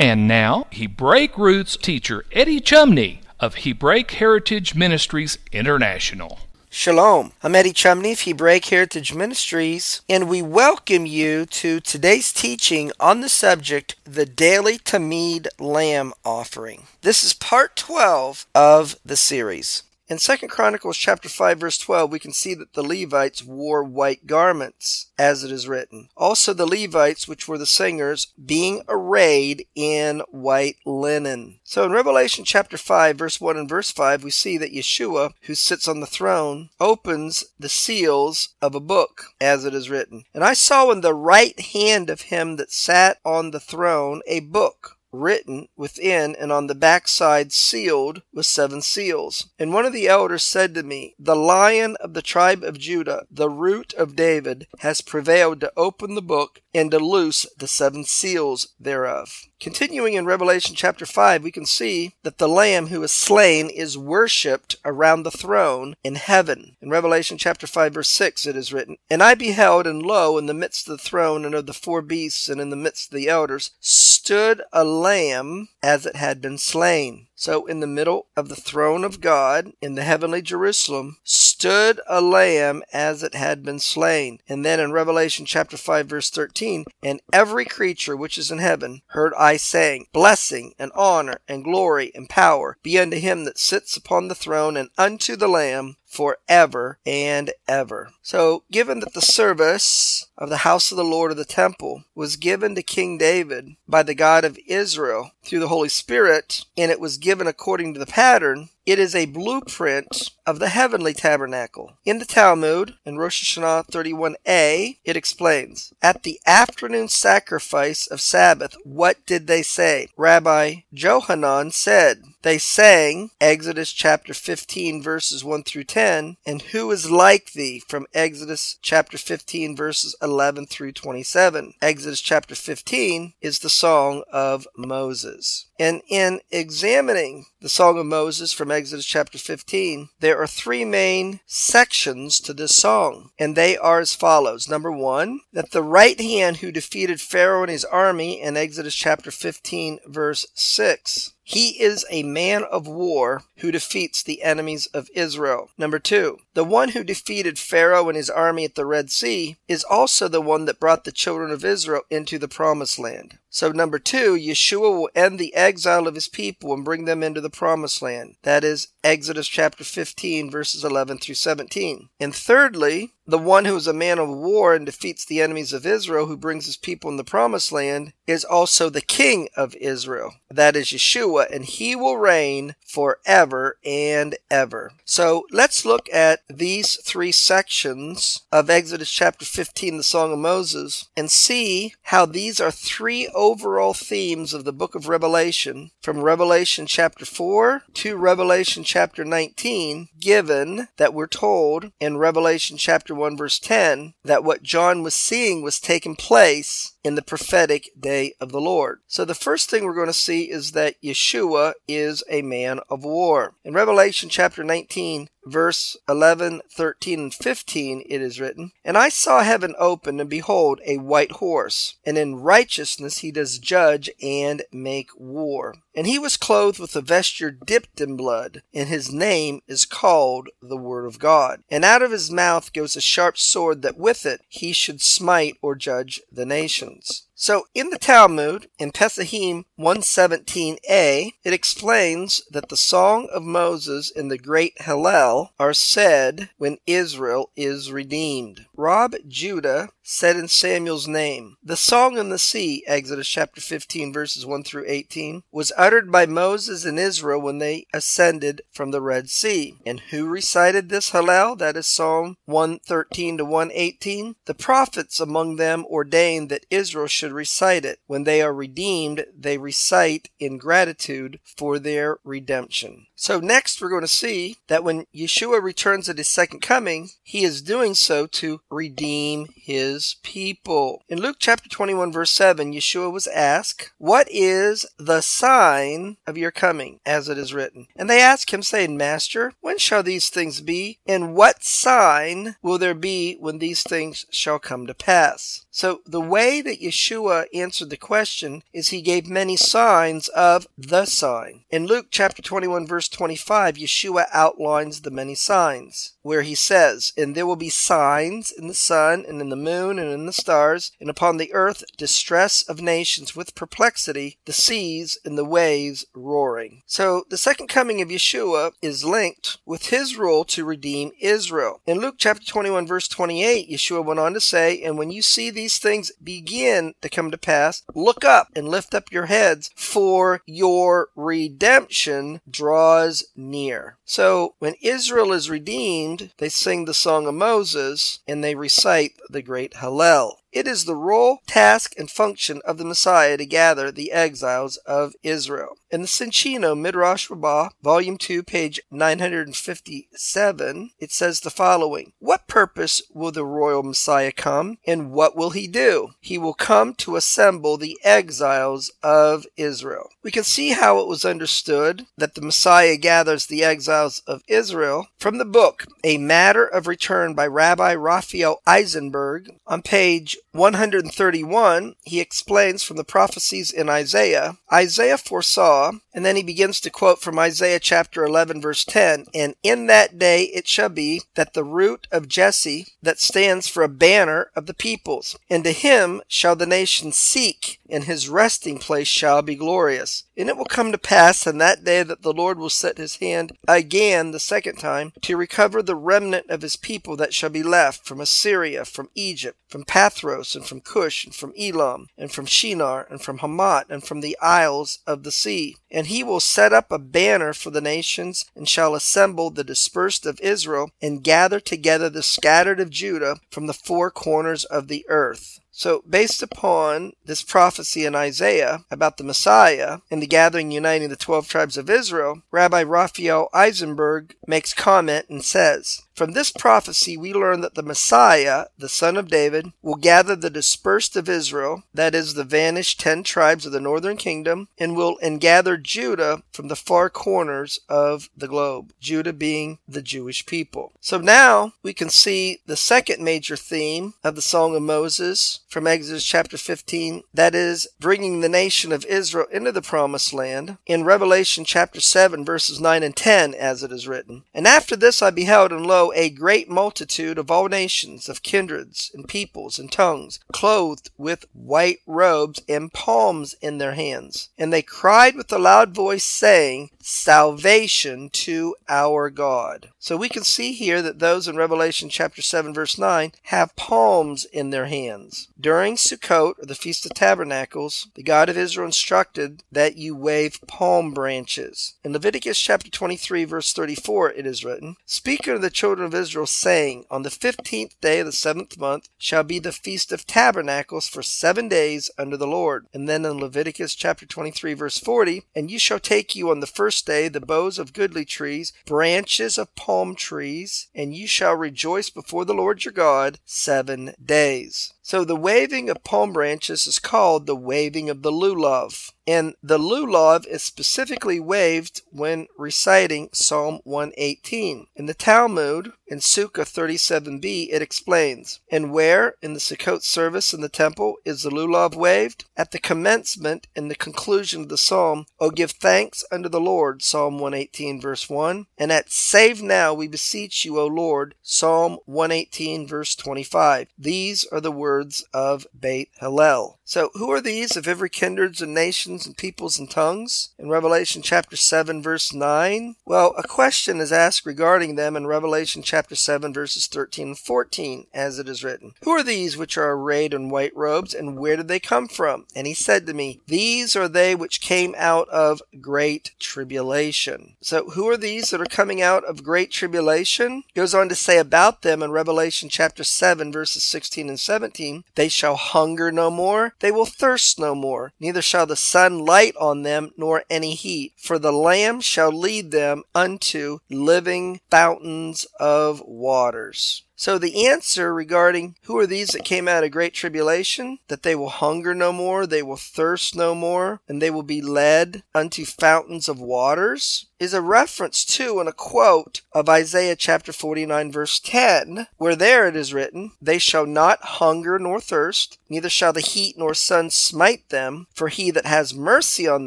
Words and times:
And 0.00 0.28
now, 0.28 0.68
Hebraic 0.70 1.36
roots 1.36 1.76
teacher 1.76 2.24
Eddie 2.30 2.60
Chumney 2.60 3.20
of 3.40 3.56
Hebraic 3.64 4.12
Heritage 4.12 4.76
Ministries 4.76 5.38
International. 5.50 6.38
Shalom. 6.70 7.32
I'm 7.42 7.56
Eddie 7.56 7.72
Chumney 7.72 8.12
of 8.12 8.20
Hebraic 8.20 8.66
Heritage 8.66 9.12
Ministries, 9.12 10.02
and 10.08 10.28
we 10.28 10.40
welcome 10.40 11.04
you 11.04 11.46
to 11.46 11.80
today's 11.80 12.32
teaching 12.32 12.92
on 13.00 13.22
the 13.22 13.28
subject, 13.28 13.96
the 14.04 14.24
Daily 14.24 14.78
Tamid 14.78 15.48
Lamb 15.58 16.12
Offering. 16.24 16.84
This 17.00 17.24
is 17.24 17.34
part 17.34 17.74
12 17.74 18.46
of 18.54 18.94
the 19.04 19.16
series. 19.16 19.82
In 20.10 20.16
2 20.16 20.48
Chronicles 20.48 20.96
chapter 20.96 21.28
5 21.28 21.60
verse 21.60 21.76
12 21.76 22.10
we 22.10 22.18
can 22.18 22.32
see 22.32 22.54
that 22.54 22.72
the 22.72 22.82
Levites 22.82 23.44
wore 23.44 23.84
white 23.84 24.26
garments 24.26 25.10
as 25.18 25.44
it 25.44 25.52
is 25.52 25.68
written. 25.68 26.08
Also 26.16 26.54
the 26.54 26.64
Levites 26.64 27.28
which 27.28 27.46
were 27.46 27.58
the 27.58 27.66
singers 27.66 28.28
being 28.42 28.80
arrayed 28.88 29.66
in 29.74 30.20
white 30.30 30.76
linen. 30.86 31.60
So 31.62 31.84
in 31.84 31.92
Revelation 31.92 32.46
chapter 32.46 32.78
5 32.78 33.18
verse 33.18 33.38
1 33.38 33.58
and 33.58 33.68
verse 33.68 33.90
5 33.90 34.24
we 34.24 34.30
see 34.30 34.56
that 34.56 34.72
Yeshua 34.72 35.32
who 35.42 35.54
sits 35.54 35.86
on 35.86 36.00
the 36.00 36.06
throne 36.06 36.70
opens 36.80 37.44
the 37.58 37.68
seals 37.68 38.54
of 38.62 38.74
a 38.74 38.80
book 38.80 39.24
as 39.42 39.66
it 39.66 39.74
is 39.74 39.90
written. 39.90 40.24
And 40.32 40.42
I 40.42 40.54
saw 40.54 40.90
in 40.90 41.02
the 41.02 41.14
right 41.14 41.60
hand 41.60 42.08
of 42.08 42.22
him 42.22 42.56
that 42.56 42.72
sat 42.72 43.18
on 43.26 43.50
the 43.50 43.60
throne 43.60 44.22
a 44.26 44.40
book 44.40 44.97
written 45.12 45.68
within 45.76 46.36
and 46.36 46.52
on 46.52 46.66
the 46.66 46.74
backside 46.74 47.52
sealed 47.52 48.22
with 48.32 48.46
seven 48.46 48.82
seals. 48.82 49.48
And 49.58 49.72
one 49.72 49.84
of 49.84 49.92
the 49.92 50.08
elders 50.08 50.44
said 50.44 50.74
to 50.74 50.82
me, 50.82 51.14
The 51.18 51.36
lion 51.36 51.96
of 52.00 52.14
the 52.14 52.22
tribe 52.22 52.62
of 52.62 52.78
Judah, 52.78 53.24
the 53.30 53.50
root 53.50 53.94
of 53.94 54.16
David, 54.16 54.66
has 54.80 55.00
prevailed 55.00 55.60
to 55.60 55.72
open 55.76 56.14
the 56.14 56.22
book 56.22 56.60
and 56.74 56.90
to 56.90 56.98
loose 56.98 57.46
the 57.56 57.68
seven 57.68 58.04
seals 58.04 58.68
thereof. 58.78 59.48
Continuing 59.60 60.14
in 60.14 60.24
Revelation 60.24 60.76
chapter 60.76 61.04
5, 61.04 61.42
we 61.42 61.50
can 61.50 61.66
see 61.66 62.14
that 62.22 62.38
the 62.38 62.48
Lamb 62.48 62.88
who 62.88 63.02
is 63.02 63.10
slain 63.10 63.68
is 63.68 63.98
worshipped 63.98 64.76
around 64.84 65.24
the 65.24 65.32
throne 65.32 65.96
in 66.04 66.14
heaven. 66.14 66.76
In 66.80 66.90
Revelation 66.90 67.38
chapter 67.38 67.66
5, 67.66 67.94
verse 67.94 68.08
6, 68.10 68.46
it 68.46 68.54
is 68.54 68.72
written, 68.72 68.98
And 69.10 69.20
I 69.20 69.34
beheld, 69.34 69.88
and 69.88 70.00
lo, 70.00 70.38
in 70.38 70.46
the 70.46 70.54
midst 70.54 70.88
of 70.88 70.96
the 70.96 71.02
throne 71.02 71.44
and 71.44 71.56
of 71.56 71.66
the 71.66 71.74
four 71.74 72.02
beasts, 72.02 72.48
and 72.48 72.60
in 72.60 72.70
the 72.70 72.76
midst 72.76 73.10
of 73.12 73.16
the 73.16 73.28
elders, 73.28 73.72
stood 73.80 74.62
a 74.72 74.84
lamb 74.98 75.68
as 75.82 76.04
it 76.06 76.16
had 76.16 76.40
been 76.40 76.58
slain. 76.58 77.28
So, 77.34 77.66
in 77.66 77.78
the 77.78 77.86
middle 77.86 78.26
of 78.36 78.48
the 78.48 78.56
throne 78.56 79.04
of 79.04 79.20
God 79.20 79.72
in 79.80 79.94
the 79.94 80.02
heavenly 80.02 80.42
Jerusalem 80.42 81.18
stood 81.22 82.00
a 82.08 82.20
lamb 82.20 82.82
as 82.92 83.22
it 83.22 83.34
had 83.34 83.62
been 83.62 83.78
slain. 83.78 84.40
And 84.48 84.64
then 84.64 84.80
in 84.80 84.90
Revelation 84.90 85.46
chapter 85.46 85.76
5, 85.76 86.06
verse 86.08 86.30
13, 86.30 86.84
and 87.02 87.20
every 87.32 87.64
creature 87.64 88.16
which 88.16 88.38
is 88.38 88.50
in 88.50 88.58
heaven 88.58 89.02
heard 89.08 89.32
I 89.38 89.56
saying, 89.56 90.06
Blessing 90.12 90.74
and 90.80 90.90
honor 90.96 91.40
and 91.46 91.62
glory 91.62 92.10
and 92.12 92.28
power 92.28 92.76
be 92.82 92.98
unto 92.98 93.18
him 93.18 93.44
that 93.44 93.58
sits 93.58 93.96
upon 93.96 94.26
the 94.26 94.34
throne 94.34 94.76
and 94.76 94.90
unto 94.98 95.36
the 95.36 95.48
Lamb 95.48 95.96
forever 96.08 96.98
and 97.06 97.52
ever. 97.68 98.10
So, 98.22 98.64
given 98.72 99.00
that 99.00 99.12
the 99.12 99.20
service 99.20 100.26
of 100.36 100.48
the 100.48 100.58
house 100.58 100.90
of 100.90 100.96
the 100.96 101.04
Lord 101.04 101.30
of 101.30 101.36
the 101.36 101.44
temple 101.44 102.04
was 102.14 102.36
given 102.36 102.74
to 102.74 102.82
King 102.82 103.18
David 103.18 103.76
by 103.86 104.02
the 104.02 104.14
God 104.14 104.44
of 104.44 104.58
Israel 104.66 105.32
through 105.44 105.60
the 105.60 105.68
Holy 105.68 105.90
Spirit, 105.90 106.64
and 106.76 106.90
it 106.90 106.98
was 106.98 107.18
given 107.18 107.46
according 107.46 107.92
to 107.94 108.00
the 108.00 108.06
pattern, 108.06 108.70
it 108.86 108.98
is 108.98 109.14
a 109.14 109.26
blueprint 109.26 110.30
of 110.48 110.60
the 110.60 110.70
heavenly 110.70 111.12
tabernacle. 111.12 111.92
In 112.06 112.20
the 112.20 112.24
Talmud, 112.24 112.94
in 113.04 113.18
Rosh 113.18 113.44
Hashanah 113.44 113.90
31a, 113.90 114.96
it 115.04 115.14
explains 115.14 115.92
At 116.00 116.22
the 116.22 116.40
afternoon 116.46 117.08
sacrifice 117.08 118.06
of 118.06 118.22
Sabbath, 118.22 118.74
what 118.82 119.26
did 119.26 119.46
they 119.46 119.60
say? 119.60 120.08
Rabbi 120.16 120.76
Johanan 120.94 121.70
said, 121.72 122.22
They 122.40 122.56
sang 122.56 123.28
Exodus 123.42 123.92
chapter 123.92 124.32
15, 124.32 125.02
verses 125.02 125.44
1 125.44 125.64
through 125.64 125.84
10, 125.84 126.38
and 126.46 126.62
who 126.62 126.90
is 126.92 127.10
like 127.10 127.52
thee 127.52 127.82
from 127.86 128.06
Exodus 128.14 128.78
chapter 128.80 129.18
15, 129.18 129.76
verses 129.76 130.16
11 130.22 130.64
through 130.64 130.92
27. 130.92 131.74
Exodus 131.82 132.22
chapter 132.22 132.54
15 132.54 133.34
is 133.42 133.58
the 133.58 133.68
song 133.68 134.22
of 134.32 134.66
Moses. 134.78 135.66
And 135.78 136.02
in 136.08 136.40
examining 136.50 137.46
the 137.60 137.68
Song 137.68 137.98
of 137.98 138.06
Moses 138.06 138.52
from 138.52 138.70
Exodus 138.70 139.04
chapter 139.04 139.38
15, 139.38 140.08
there 140.18 140.37
are 140.38 140.46
three 140.46 140.84
main 140.84 141.40
sections 141.46 142.40
to 142.40 142.52
this 142.52 142.76
song, 142.76 143.30
and 143.38 143.56
they 143.56 143.76
are 143.76 144.00
as 144.00 144.14
follows. 144.14 144.68
Number 144.68 144.92
one, 144.92 145.40
that 145.52 145.72
the 145.72 145.82
right 145.82 146.20
hand 146.20 146.58
who 146.58 146.70
defeated 146.70 147.20
Pharaoh 147.20 147.62
and 147.62 147.70
his 147.70 147.84
army 147.84 148.40
in 148.40 148.56
Exodus 148.56 148.94
chapter 148.94 149.30
15, 149.30 149.98
verse 150.06 150.46
6. 150.54 151.34
He 151.50 151.80
is 151.82 152.04
a 152.10 152.24
man 152.24 152.62
of 152.62 152.86
war 152.86 153.42
who 153.56 153.72
defeats 153.72 154.22
the 154.22 154.42
enemies 154.42 154.84
of 154.88 155.08
Israel. 155.14 155.70
Number 155.78 155.98
two, 155.98 156.40
the 156.52 156.62
one 156.62 156.90
who 156.90 157.02
defeated 157.02 157.58
Pharaoh 157.58 158.06
and 158.08 158.18
his 158.18 158.28
army 158.28 158.66
at 158.66 158.74
the 158.74 158.84
Red 158.84 159.10
Sea 159.10 159.56
is 159.66 159.82
also 159.82 160.28
the 160.28 160.42
one 160.42 160.66
that 160.66 160.78
brought 160.78 161.04
the 161.04 161.10
children 161.10 161.50
of 161.50 161.64
Israel 161.64 162.02
into 162.10 162.38
the 162.38 162.48
promised 162.48 162.98
land. 162.98 163.38
So, 163.48 163.72
number 163.72 163.98
two, 163.98 164.34
Yeshua 164.34 164.92
will 164.92 165.08
end 165.14 165.38
the 165.38 165.54
exile 165.54 166.06
of 166.06 166.16
his 166.16 166.28
people 166.28 166.74
and 166.74 166.84
bring 166.84 167.06
them 167.06 167.22
into 167.22 167.40
the 167.40 167.48
promised 167.48 168.02
land. 168.02 168.36
That 168.42 168.62
is 168.62 168.88
Exodus 169.02 169.48
chapter 169.48 169.84
15, 169.84 170.50
verses 170.50 170.84
11 170.84 171.16
through 171.16 171.36
17. 171.36 172.10
And 172.20 172.34
thirdly, 172.34 173.14
the 173.28 173.38
one 173.38 173.66
who 173.66 173.76
is 173.76 173.86
a 173.86 173.92
man 173.92 174.18
of 174.18 174.30
war 174.30 174.74
and 174.74 174.86
defeats 174.86 175.26
the 175.26 175.42
enemies 175.42 175.74
of 175.74 175.84
Israel, 175.84 176.26
who 176.26 176.36
brings 176.36 176.64
his 176.64 176.78
people 176.78 177.10
in 177.10 177.18
the 177.18 177.24
promised 177.24 177.70
land, 177.70 178.14
is 178.26 178.42
also 178.42 178.88
the 178.88 179.02
king 179.02 179.48
of 179.54 179.76
Israel. 179.76 180.32
That 180.50 180.74
is 180.74 180.86
Yeshua, 180.86 181.54
and 181.54 181.66
he 181.66 181.94
will 181.94 182.16
reign 182.16 182.74
forever 182.86 183.76
and 183.84 184.36
ever. 184.50 184.92
So 185.04 185.44
let's 185.52 185.84
look 185.84 186.08
at 186.10 186.40
these 186.48 186.96
three 187.04 187.32
sections 187.32 188.40
of 188.50 188.70
Exodus 188.70 189.10
chapter 189.10 189.44
15, 189.44 189.98
the 189.98 190.02
Song 190.02 190.32
of 190.32 190.38
Moses, 190.38 191.08
and 191.14 191.30
see 191.30 191.94
how 192.04 192.24
these 192.24 192.60
are 192.60 192.70
three 192.70 193.28
overall 193.34 193.92
themes 193.92 194.54
of 194.54 194.64
the 194.64 194.72
book 194.72 194.94
of 194.94 195.06
Revelation, 195.06 195.90
from 196.00 196.22
Revelation 196.22 196.86
chapter 196.86 197.26
4 197.26 197.82
to 197.92 198.16
Revelation 198.16 198.84
chapter 198.84 199.22
19, 199.22 200.08
given 200.18 200.88
that 200.96 201.12
we're 201.12 201.26
told 201.26 201.92
in 202.00 202.16
Revelation 202.16 202.78
chapter 202.78 203.17
1 203.18 203.36
verse 203.36 203.58
10 203.58 204.14
that 204.24 204.44
what 204.44 204.62
John 204.62 205.02
was 205.02 205.14
seeing 205.14 205.62
was 205.62 205.80
taking 205.80 206.16
place 206.16 206.92
in 207.08 207.14
the 207.14 207.22
prophetic 207.22 207.88
day 207.98 208.34
of 208.38 208.52
the 208.52 208.60
Lord. 208.60 209.00
So 209.06 209.24
the 209.24 209.34
first 209.34 209.70
thing 209.70 209.84
we're 209.84 209.94
going 209.94 210.08
to 210.08 210.12
see 210.12 210.50
is 210.50 210.72
that 210.72 211.00
Yeshua 211.00 211.72
is 211.88 212.22
a 212.28 212.42
man 212.42 212.80
of 212.90 213.02
war. 213.02 213.54
In 213.64 213.72
Revelation 213.72 214.28
chapter 214.28 214.62
19, 214.62 215.30
verse 215.48 215.96
11, 216.08 216.60
13, 216.70 217.18
and 217.18 217.34
15, 217.34 218.02
it 218.06 218.20
is 218.20 218.40
written, 218.40 218.72
And 218.84 218.96
I 218.96 219.08
saw 219.08 219.42
heaven 219.42 219.74
open, 219.78 220.20
and 220.20 220.28
behold, 220.28 220.80
a 220.86 220.98
white 220.98 221.32
horse, 221.32 221.96
and 222.04 222.18
in 222.18 222.36
righteousness 222.36 223.18
he 223.18 223.32
does 223.32 223.58
judge 223.58 224.10
and 224.22 224.62
make 224.72 225.08
war. 225.16 225.76
And 225.94 226.06
he 226.06 226.18
was 226.18 226.36
clothed 226.36 226.78
with 226.78 226.94
a 226.94 227.00
vesture 227.00 227.50
dipped 227.50 228.00
in 228.00 228.16
blood, 228.16 228.62
and 228.72 228.88
his 228.88 229.12
name 229.12 229.62
is 229.66 229.84
called 229.84 230.48
the 230.62 230.76
Word 230.76 231.06
of 231.06 231.18
God. 231.18 231.62
And 231.70 231.84
out 231.84 232.02
of 232.02 232.12
his 232.12 232.30
mouth 232.30 232.72
goes 232.72 232.96
a 232.96 233.00
sharp 233.00 233.38
sword, 233.38 233.82
that 233.82 233.98
with 233.98 234.24
it 234.26 234.42
he 234.48 234.72
should 234.72 235.00
smite 235.00 235.56
or 235.62 235.74
judge 235.74 236.20
the 236.30 236.46
nations 236.46 236.97
presence. 236.98 237.27
So 237.40 237.66
in 237.72 237.90
the 237.90 237.98
Talmud, 237.98 238.68
in 238.80 238.90
Pesachim 238.90 239.64
117a, 239.78 241.30
it 241.44 241.52
explains 241.52 242.42
that 242.50 242.68
the 242.68 242.76
Song 242.76 243.28
of 243.32 243.44
Moses 243.44 244.10
and 244.10 244.28
the 244.28 244.36
Great 244.36 244.76
Hallel 244.80 245.50
are 245.56 245.72
said 245.72 246.50
when 246.58 246.78
Israel 246.84 247.52
is 247.54 247.92
redeemed. 247.92 248.66
Rab 248.76 249.14
Judah 249.28 249.90
said 250.02 250.36
in 250.36 250.48
Samuel's 250.48 251.06
name, 251.06 251.56
The 251.62 251.76
Song 251.76 252.16
in 252.16 252.30
the 252.30 252.38
Sea, 252.38 252.82
Exodus 252.86 253.28
chapter 253.28 253.60
15, 253.60 254.10
verses 254.12 254.46
1 254.46 254.64
through 254.64 254.86
18, 254.86 255.42
was 255.52 255.70
uttered 255.76 256.10
by 256.10 256.24
Moses 256.24 256.86
and 256.86 256.98
Israel 256.98 257.40
when 257.40 257.58
they 257.58 257.86
ascended 257.92 258.62
from 258.72 258.90
the 258.90 259.02
Red 259.02 259.28
Sea. 259.28 259.76
And 259.84 260.00
who 260.00 260.26
recited 260.26 260.88
this 260.88 261.10
Hallel? 261.10 261.58
That 261.58 261.76
is 261.76 261.86
Psalm 261.86 262.36
113 262.46 263.36
to 263.36 263.44
118. 263.44 264.36
The 264.46 264.54
prophets 264.54 265.20
among 265.20 265.56
them 265.56 265.84
ordained 265.84 266.48
that 266.48 266.64
Israel 266.70 267.06
should 267.06 267.27
recite 267.32 267.84
it. 267.84 267.98
When 268.06 268.24
they 268.24 268.40
are 268.40 268.54
redeemed, 268.54 269.26
they 269.36 269.58
recite 269.58 270.30
in 270.38 270.58
gratitude 270.58 271.40
for 271.44 271.78
their 271.78 272.18
redemption. 272.24 273.07
So 273.20 273.40
next 273.40 273.82
we're 273.82 273.88
going 273.90 274.02
to 274.02 274.08
see 274.08 274.58
that 274.68 274.84
when 274.84 275.04
Yeshua 275.12 275.60
returns 275.60 276.08
at 276.08 276.18
his 276.18 276.28
second 276.28 276.60
coming, 276.60 277.10
he 277.24 277.42
is 277.42 277.62
doing 277.62 277.94
so 277.94 278.28
to 278.28 278.60
redeem 278.70 279.48
his 279.56 280.16
people. 280.22 281.02
In 281.08 281.20
Luke 281.20 281.38
chapter 281.40 281.68
21 281.68 282.12
verse 282.12 282.30
7, 282.30 282.72
Yeshua 282.72 283.12
was 283.12 283.26
asked, 283.26 283.90
What 283.98 284.28
is 284.30 284.86
the 284.98 285.20
sign 285.20 286.16
of 286.28 286.38
your 286.38 286.52
coming, 286.52 287.00
as 287.04 287.28
it 287.28 287.38
is 287.38 287.52
written? 287.52 287.88
And 287.96 288.08
they 288.08 288.20
asked 288.20 288.52
him, 288.52 288.62
saying, 288.62 288.96
Master, 288.96 289.52
when 289.60 289.78
shall 289.78 290.04
these 290.04 290.30
things 290.30 290.60
be? 290.60 291.00
And 291.04 291.34
what 291.34 291.64
sign 291.64 292.54
will 292.62 292.78
there 292.78 292.94
be 292.94 293.34
when 293.40 293.58
these 293.58 293.82
things 293.82 294.26
shall 294.30 294.60
come 294.60 294.86
to 294.86 294.94
pass? 294.94 295.66
So 295.70 296.02
the 296.06 296.20
way 296.20 296.60
that 296.60 296.80
Yeshua 296.80 297.46
answered 297.52 297.90
the 297.90 297.96
question 297.96 298.62
is 298.72 298.88
he 298.88 299.02
gave 299.02 299.26
many 299.26 299.56
signs 299.56 300.28
of 300.28 300.68
the 300.76 301.04
sign. 301.04 301.64
In 301.70 301.86
Luke 301.86 302.06
chapter 302.10 302.42
21 302.42 302.86
verse 302.86 303.07
25, 303.08 303.76
Yeshua 303.76 304.26
outlines 304.32 305.00
the 305.00 305.10
many 305.10 305.34
signs 305.34 306.14
where 306.28 306.42
he 306.42 306.54
says, 306.54 307.12
And 307.16 307.34
there 307.34 307.46
will 307.46 307.56
be 307.56 307.70
signs 307.70 308.52
in 308.52 308.68
the 308.68 308.74
sun 308.74 309.24
and 309.26 309.40
in 309.40 309.48
the 309.48 309.56
moon 309.56 309.98
and 309.98 310.12
in 310.12 310.26
the 310.26 310.32
stars, 310.32 310.92
and 311.00 311.08
upon 311.08 311.38
the 311.38 311.52
earth 311.54 311.84
distress 311.96 312.62
of 312.68 312.82
nations 312.82 313.34
with 313.34 313.54
perplexity, 313.54 314.38
the 314.44 314.52
seas 314.52 315.18
and 315.24 315.38
the 315.38 315.44
waves 315.44 316.04
roaring. 316.14 316.82
So 316.84 317.24
the 317.30 317.38
second 317.38 317.68
coming 317.68 318.02
of 318.02 318.08
Yeshua 318.08 318.72
is 318.82 319.04
linked 319.04 319.56
with 319.64 319.86
his 319.86 320.16
rule 320.16 320.44
to 320.44 320.66
redeem 320.66 321.12
Israel. 321.18 321.80
In 321.86 321.98
Luke 321.98 322.16
chapter 322.18 322.44
21 322.44 322.86
verse 322.86 323.08
28, 323.08 323.70
Yeshua 323.70 324.04
went 324.04 324.20
on 324.20 324.34
to 324.34 324.40
say, 324.40 324.82
And 324.82 324.98
when 324.98 325.10
you 325.10 325.22
see 325.22 325.48
these 325.48 325.78
things 325.78 326.12
begin 326.22 326.92
to 327.00 327.08
come 327.08 327.30
to 327.30 327.38
pass, 327.38 327.82
look 327.94 328.24
up 328.24 328.48
and 328.54 328.68
lift 328.68 328.94
up 328.94 329.10
your 329.10 329.26
heads, 329.26 329.70
for 329.74 330.42
your 330.46 331.08
redemption 331.16 332.42
draws 332.50 332.97
near. 333.36 333.96
So 334.04 334.54
when 334.58 334.74
Israel 334.82 335.32
is 335.32 335.50
redeemed, 335.50 336.30
they 336.38 336.48
sing 336.48 336.84
the 336.84 336.94
song 336.94 337.26
of 337.26 337.34
Moses 337.34 338.20
and 338.26 338.42
they 338.42 338.54
recite 338.54 339.12
the 339.30 339.42
great 339.42 339.74
Hallel. 339.74 340.36
It 340.50 340.66
is 340.66 340.86
the 340.86 340.96
role, 340.96 341.40
task, 341.46 341.92
and 341.98 342.10
function 342.10 342.62
of 342.64 342.78
the 342.78 342.84
Messiah 342.84 343.36
to 343.36 343.44
gather 343.44 343.92
the 343.92 344.12
exiles 344.12 344.78
of 344.78 345.12
Israel. 345.22 345.76
In 345.90 346.02
the 346.02 346.06
Soncino 346.06 346.78
Midrash 346.78 347.30
Rabbah, 347.30 347.70
Volume 347.82 348.18
2, 348.18 348.42
page 348.42 348.80
957, 348.90 350.90
it 350.98 351.12
says 351.12 351.40
the 351.40 351.50
following 351.50 352.12
What 352.18 352.46
purpose 352.46 353.02
will 353.12 353.30
the 353.30 353.44
royal 353.44 353.82
Messiah 353.82 354.32
come, 354.32 354.78
and 354.86 355.12
what 355.12 355.36
will 355.36 355.50
he 355.50 355.66
do? 355.66 356.10
He 356.20 356.38
will 356.38 356.54
come 356.54 356.94
to 356.94 357.16
assemble 357.16 357.76
the 357.76 357.98
exiles 358.02 358.90
of 359.02 359.46
Israel. 359.56 360.10
We 360.22 360.30
can 360.30 360.44
see 360.44 360.70
how 360.70 360.98
it 360.98 361.08
was 361.08 361.24
understood 361.24 362.06
that 362.16 362.34
the 362.34 362.42
Messiah 362.42 362.96
gathers 362.96 363.46
the 363.46 363.64
exiles 363.64 364.22
of 364.26 364.42
Israel 364.48 365.06
from 365.18 365.38
the 365.38 365.44
book 365.44 365.86
A 366.04 366.18
Matter 366.18 366.66
of 366.66 366.86
Return 366.86 367.34
by 367.34 367.46
Rabbi 367.46 367.94
Raphael 367.94 368.60
Eisenberg 368.66 369.50
on 369.66 369.82
page 369.82 370.37
131, 370.52 371.94
he 372.04 372.20
explains 372.20 372.82
from 372.82 372.96
the 372.96 373.04
prophecies 373.04 373.70
in 373.70 373.88
Isaiah. 373.88 374.56
Isaiah 374.72 375.18
foresaw, 375.18 375.92
and 376.12 376.24
then 376.24 376.36
he 376.36 376.42
begins 376.42 376.80
to 376.80 376.90
quote 376.90 377.20
from 377.20 377.38
Isaiah 377.38 377.80
chapter 377.80 378.24
11, 378.24 378.60
verse 378.60 378.84
10 378.84 379.26
And 379.34 379.54
in 379.62 379.86
that 379.86 380.18
day 380.18 380.44
it 380.44 380.66
shall 380.66 380.88
be 380.88 381.22
that 381.34 381.54
the 381.54 381.64
root 381.64 382.06
of 382.10 382.28
Jesse, 382.28 382.88
that 383.02 383.20
stands 383.20 383.68
for 383.68 383.82
a 383.82 383.88
banner 383.88 384.50
of 384.56 384.66
the 384.66 384.74
peoples, 384.74 385.36
and 385.48 385.64
to 385.64 385.72
him 385.72 386.22
shall 386.28 386.56
the 386.56 386.66
nations 386.66 387.16
seek, 387.16 387.78
and 387.88 388.04
his 388.04 388.28
resting 388.28 388.78
place 388.78 389.08
shall 389.08 389.42
be 389.42 389.54
glorious. 389.54 390.24
And 390.38 390.48
it 390.48 390.56
will 390.56 390.66
come 390.66 390.92
to 390.92 390.98
pass 390.98 391.48
in 391.48 391.58
that 391.58 391.82
day 391.82 392.04
that 392.04 392.22
the 392.22 392.32
Lord 392.32 392.60
will 392.60 392.70
set 392.70 392.96
his 392.96 393.16
hand 393.16 393.58
again 393.66 394.30
the 394.30 394.38
second 394.38 394.76
time 394.76 395.12
to 395.22 395.36
recover 395.36 395.82
the 395.82 395.96
remnant 395.96 396.48
of 396.48 396.62
his 396.62 396.76
people 396.76 397.16
that 397.16 397.34
shall 397.34 397.50
be 397.50 397.64
left 397.64 398.06
from 398.06 398.20
Assyria, 398.20 398.84
from 398.84 399.10
Egypt, 399.16 399.58
from 399.68 399.84
Pathros, 399.84 400.54
and 400.54 400.64
from 400.64 400.80
Cush, 400.80 401.24
and 401.24 401.34
from 401.34 401.52
Elam, 401.58 402.06
and 402.16 402.30
from 402.30 402.46
Shinar, 402.46 403.08
and 403.10 403.20
from 403.20 403.38
Hamath, 403.38 403.86
and 403.90 404.04
from 404.04 404.20
the 404.20 404.38
isles 404.40 405.00
of 405.08 405.24
the 405.24 405.32
sea. 405.32 405.76
And 405.90 406.08
he 406.08 406.22
will 406.22 406.40
set 406.40 406.72
up 406.72 406.92
a 406.92 406.98
banner 406.98 407.52
for 407.52 407.70
the 407.70 407.80
nations, 407.80 408.44
and 408.54 408.68
shall 408.68 408.94
assemble 408.94 409.50
the 409.50 409.64
dispersed 409.64 410.26
of 410.26 410.40
Israel, 410.40 410.90
and 411.00 411.24
gather 411.24 411.60
together 411.60 412.10
the 412.10 412.22
scattered 412.22 412.80
of 412.80 412.90
Judah 412.90 413.40
from 413.50 413.66
the 413.66 413.74
four 413.74 414.10
corners 414.10 414.64
of 414.64 414.88
the 414.88 415.04
earth. 415.08 415.60
So, 415.78 416.02
based 416.10 416.42
upon 416.42 417.12
this 417.24 417.44
prophecy 417.44 418.04
in 418.04 418.16
Isaiah 418.16 418.84
about 418.90 419.16
the 419.16 419.22
Messiah 419.22 419.98
and 420.10 420.20
the 420.20 420.26
gathering 420.26 420.72
uniting 420.72 421.08
the 421.08 421.14
12 421.14 421.46
tribes 421.46 421.76
of 421.76 421.88
Israel, 421.88 422.42
Rabbi 422.50 422.82
Raphael 422.82 423.48
Eisenberg 423.54 424.34
makes 424.44 424.74
comment 424.74 425.26
and 425.28 425.44
says, 425.44 426.02
from 426.18 426.32
this 426.32 426.50
prophecy, 426.50 427.16
we 427.16 427.32
learn 427.32 427.60
that 427.60 427.76
the 427.76 427.82
Messiah, 427.82 428.66
the 428.76 428.88
son 428.88 429.16
of 429.16 429.28
David, 429.28 429.72
will 429.82 429.94
gather 429.94 430.34
the 430.34 430.50
dispersed 430.50 431.16
of 431.16 431.28
Israel, 431.28 431.84
that 431.94 432.12
is, 432.12 432.34
the 432.34 432.42
vanished 432.42 432.98
ten 432.98 433.22
tribes 433.22 433.64
of 433.64 433.70
the 433.70 433.80
northern 433.80 434.16
kingdom, 434.16 434.68
and 434.76 434.96
will 434.96 435.16
and 435.22 435.40
gather 435.40 435.76
Judah 435.76 436.42
from 436.52 436.66
the 436.66 436.74
far 436.76 437.08
corners 437.08 437.78
of 437.88 438.28
the 438.36 438.48
globe, 438.48 438.92
Judah 439.00 439.32
being 439.32 439.78
the 439.86 440.02
Jewish 440.02 440.44
people. 440.44 440.92
So 441.00 441.18
now 441.18 441.74
we 441.84 441.94
can 441.94 442.10
see 442.10 442.58
the 442.66 442.76
second 442.76 443.22
major 443.22 443.56
theme 443.56 444.14
of 444.24 444.34
the 444.34 444.42
Song 444.42 444.74
of 444.74 444.82
Moses 444.82 445.60
from 445.68 445.86
Exodus 445.86 446.24
chapter 446.24 446.58
15, 446.58 447.22
that 447.32 447.54
is, 447.54 447.86
bringing 448.00 448.40
the 448.40 448.48
nation 448.48 448.90
of 448.90 449.04
Israel 449.04 449.46
into 449.52 449.70
the 449.70 449.82
promised 449.82 450.34
land, 450.34 450.78
in 450.84 451.04
Revelation 451.04 451.64
chapter 451.64 452.00
7, 452.00 452.44
verses 452.44 452.80
9 452.80 453.04
and 453.04 453.14
10, 453.14 453.54
as 453.54 453.84
it 453.84 453.92
is 453.92 454.08
written. 454.08 454.42
And 454.52 454.66
after 454.66 454.96
this 454.96 455.22
I 455.22 455.30
beheld, 455.30 455.70
and 455.70 455.86
lo, 455.86 456.07
a 456.14 456.30
great 456.30 456.68
multitude 456.68 457.38
of 457.38 457.50
all 457.50 457.68
nations, 457.68 458.28
of 458.28 458.42
kindreds, 458.42 459.10
and 459.14 459.28
peoples, 459.28 459.78
and 459.78 459.90
tongues, 459.90 460.40
clothed 460.52 461.10
with 461.16 461.46
white 461.52 461.98
robes, 462.06 462.60
and 462.68 462.92
palms 462.92 463.54
in 463.60 463.78
their 463.78 463.94
hands. 463.94 464.50
And 464.58 464.72
they 464.72 464.82
cried 464.82 465.36
with 465.36 465.52
a 465.52 465.58
loud 465.58 465.94
voice, 465.94 466.24
saying, 466.24 466.90
Salvation 467.00 468.28
to 468.30 468.76
our 468.88 469.30
God. 469.30 469.90
So 469.98 470.16
we 470.16 470.28
can 470.28 470.44
see 470.44 470.72
here 470.72 471.00
that 471.02 471.18
those 471.18 471.48
in 471.48 471.56
Revelation 471.56 472.08
chapter 472.08 472.42
7, 472.42 472.74
verse 472.74 472.98
9, 472.98 473.32
have 473.44 473.76
palms 473.76 474.44
in 474.44 474.70
their 474.70 474.86
hands. 474.86 475.48
During 475.58 475.96
Sukkot, 475.96 476.58
or 476.58 476.66
the 476.66 476.74
Feast 476.74 477.06
of 477.06 477.14
Tabernacles, 477.14 478.08
the 478.14 478.22
God 478.22 478.48
of 478.48 478.58
Israel 478.58 478.86
instructed 478.86 479.62
that 479.72 479.96
you 479.96 480.14
wave 480.14 480.60
palm 480.66 481.12
branches. 481.12 481.94
In 482.04 482.12
Leviticus 482.12 482.60
chapter 482.60 482.90
23, 482.90 483.44
verse 483.44 483.72
34, 483.72 484.32
it 484.32 484.46
is 484.46 484.64
written, 484.64 484.96
Speak 485.06 485.48
unto 485.48 485.58
the 485.60 485.70
children 485.70 485.97
children 485.98 486.14
of 486.14 486.22
Israel, 486.22 486.46
saying, 486.46 487.04
On 487.10 487.22
the 487.22 487.30
fifteenth 487.30 488.00
day 488.00 488.20
of 488.20 488.26
the 488.26 488.32
seventh 488.32 488.78
month 488.78 489.08
shall 489.18 489.42
be 489.42 489.58
the 489.58 489.72
feast 489.72 490.12
of 490.12 490.28
tabernacles 490.28 491.08
for 491.08 491.24
seven 491.24 491.68
days 491.68 492.08
under 492.16 492.36
the 492.36 492.46
Lord. 492.46 492.86
And 492.94 493.08
then 493.08 493.24
in 493.24 493.40
Leviticus 493.40 493.96
chapter 493.96 494.24
23, 494.24 494.74
verse 494.74 494.98
40, 494.98 495.42
And 495.56 495.72
you 495.72 495.78
shall 495.80 495.98
take 495.98 496.36
you 496.36 496.50
on 496.50 496.60
the 496.60 496.68
first 496.68 497.04
day 497.04 497.26
the 497.26 497.40
boughs 497.40 497.80
of 497.80 497.92
goodly 497.92 498.24
trees, 498.24 498.72
branches 498.86 499.58
of 499.58 499.74
palm 499.74 500.14
trees, 500.14 500.86
and 500.94 501.16
you 501.16 501.26
shall 501.26 501.54
rejoice 501.54 502.10
before 502.10 502.44
the 502.44 502.54
Lord 502.54 502.84
your 502.84 502.92
God 502.92 503.40
seven 503.44 504.14
days. 504.24 504.92
So 505.08 505.24
the 505.24 505.36
waving 505.36 505.88
of 505.88 506.04
palm 506.04 506.34
branches 506.34 506.86
is 506.86 506.98
called 506.98 507.46
the 507.46 507.56
waving 507.56 508.10
of 508.10 508.20
the 508.20 508.30
lulav. 508.30 509.10
And 509.26 509.54
the 509.62 509.78
lulav 509.78 510.46
is 510.46 510.62
specifically 510.62 511.40
waved 511.40 512.02
when 512.10 512.46
reciting 512.58 513.30
Psalm 513.32 513.80
118. 513.84 514.88
In 514.94 515.06
the 515.06 515.14
Talmud, 515.14 515.92
In 516.10 516.20
Sukkah 516.20 516.64
37b, 516.64 517.68
it 517.70 517.82
explains, 517.82 518.60
And 518.72 518.90
where, 518.90 519.34
in 519.42 519.52
the 519.52 519.60
Sukkot 519.60 520.02
service 520.02 520.54
in 520.54 520.62
the 520.62 520.70
temple, 520.70 521.16
is 521.26 521.42
the 521.42 521.50
lulav 521.50 521.94
waved? 521.94 522.46
At 522.56 522.70
the 522.70 522.78
commencement 522.78 523.66
and 523.76 523.90
the 523.90 523.94
conclusion 523.94 524.62
of 524.62 524.68
the 524.70 524.78
psalm, 524.78 525.26
O 525.38 525.50
give 525.50 525.72
thanks 525.72 526.24
unto 526.32 526.48
the 526.48 526.62
Lord, 526.62 527.02
Psalm 527.02 527.38
118, 527.38 528.00
verse 528.00 528.30
1, 528.30 528.66
and 528.78 528.90
at 528.90 529.10
Save 529.10 529.62
now, 529.62 529.92
we 529.92 530.08
beseech 530.08 530.64
you, 530.64 530.80
O 530.80 530.86
Lord, 530.86 531.34
Psalm 531.42 531.98
118, 532.06 532.86
verse 532.86 533.14
25. 533.14 533.88
These 533.98 534.46
are 534.46 534.62
the 534.62 534.72
words 534.72 535.26
of 535.34 535.66
Beit 535.78 536.08
Hillel. 536.20 536.78
So, 536.84 537.10
who 537.16 537.30
are 537.32 537.42
these 537.42 537.76
of 537.76 537.86
every 537.86 538.08
kindreds 538.08 538.62
and 538.62 538.72
nations 538.72 539.26
and 539.26 539.36
peoples 539.36 539.78
and 539.78 539.90
tongues? 539.90 540.54
In 540.58 540.70
Revelation 540.70 541.20
chapter 541.20 541.54
7, 541.54 542.02
verse 542.02 542.32
9, 542.32 542.96
well, 543.04 543.34
a 543.36 543.42
question 543.46 544.00
is 544.00 544.10
asked 544.10 544.46
regarding 544.46 544.94
them 544.94 545.14
in 545.14 545.26
Revelation 545.26 545.82
chapter 545.82 545.97
7, 546.14 546.52
verses 546.52 546.86
13 546.86 547.28
and 547.28 547.38
14, 547.38 548.06
as 548.14 548.38
it 548.38 548.48
is 548.48 548.64
written. 548.64 548.94
Who 549.02 549.10
are 549.10 549.22
these 549.22 549.56
which 549.56 549.76
are 549.76 549.92
arrayed 549.92 550.34
in 550.34 550.50
white 550.50 550.76
robes, 550.76 551.14
and 551.14 551.38
where 551.38 551.56
did 551.56 551.68
they 551.68 551.80
come 551.80 552.08
from? 552.08 552.46
And 552.54 552.66
he 552.66 552.74
said 552.74 553.06
to 553.06 553.14
me, 553.14 553.40
These 553.46 553.96
are 553.96 554.08
they 554.08 554.34
which 554.34 554.60
came 554.60 554.94
out 554.96 555.28
of 555.28 555.62
great 555.80 556.32
tribulation. 556.38 557.56
So, 557.60 557.90
who 557.90 558.08
are 558.08 558.16
these 558.16 558.50
that 558.50 558.60
are 558.60 558.66
coming 558.66 559.02
out 559.02 559.24
of 559.24 559.42
great 559.42 559.70
tribulation? 559.70 560.62
He 560.66 560.74
goes 560.74 560.94
on 560.94 561.08
to 561.08 561.14
say 561.14 561.38
about 561.38 561.82
them 561.82 562.02
in 562.02 562.10
Revelation 562.10 562.68
chapter 562.68 563.04
7, 563.04 563.52
verses 563.52 563.84
16 563.84 564.28
and 564.28 564.40
17, 564.40 565.04
They 565.14 565.28
shall 565.28 565.56
hunger 565.56 566.12
no 566.12 566.30
more, 566.30 566.74
they 566.80 566.90
will 566.90 567.06
thirst 567.06 567.58
no 567.58 567.74
more, 567.74 568.12
neither 568.20 568.42
shall 568.42 568.66
the 568.66 568.76
sun 568.76 569.18
light 569.24 569.54
on 569.60 569.82
them, 569.82 570.12
nor 570.16 570.44
any 570.50 570.74
heat. 570.74 571.12
For 571.16 571.38
the 571.38 571.52
Lamb 571.52 572.00
shall 572.00 572.30
lead 572.30 572.70
them 572.70 573.02
unto 573.14 573.78
living 573.90 574.60
fountains 574.70 575.46
of 575.58 575.87
waters. 576.04 577.04
So 577.18 577.36
the 577.36 577.66
answer 577.66 578.14
regarding 578.14 578.76
who 578.84 578.96
are 578.96 579.06
these 579.06 579.30
that 579.30 579.44
came 579.44 579.66
out 579.66 579.82
of 579.82 579.90
great 579.90 580.14
tribulation, 580.14 581.00
that 581.08 581.24
they 581.24 581.34
will 581.34 581.48
hunger 581.48 581.92
no 581.92 582.12
more, 582.12 582.46
they 582.46 582.62
will 582.62 582.76
thirst 582.76 583.34
no 583.34 583.56
more, 583.56 584.00
and 584.08 584.22
they 584.22 584.30
will 584.30 584.44
be 584.44 584.62
led 584.62 585.24
unto 585.34 585.64
fountains 585.64 586.28
of 586.28 586.38
waters, 586.38 587.26
is 587.40 587.52
a 587.52 587.60
reference 587.60 588.24
to 588.24 588.60
and 588.60 588.68
a 588.68 588.72
quote 588.72 589.42
of 589.52 589.68
Isaiah 589.68 590.14
chapter 590.14 590.52
49 590.52 591.10
verse 591.10 591.40
10, 591.40 592.06
where 592.18 592.36
there 592.36 592.68
it 592.68 592.76
is 592.76 592.94
written, 592.94 593.32
They 593.42 593.58
shall 593.58 593.86
not 593.86 594.22
hunger 594.22 594.78
nor 594.78 595.00
thirst, 595.00 595.58
neither 595.68 595.88
shall 595.88 596.12
the 596.12 596.20
heat 596.20 596.56
nor 596.56 596.72
sun 596.72 597.10
smite 597.10 597.68
them, 597.70 598.06
for 598.14 598.28
he 598.28 598.52
that 598.52 598.66
has 598.66 598.94
mercy 598.94 599.48
on 599.48 599.66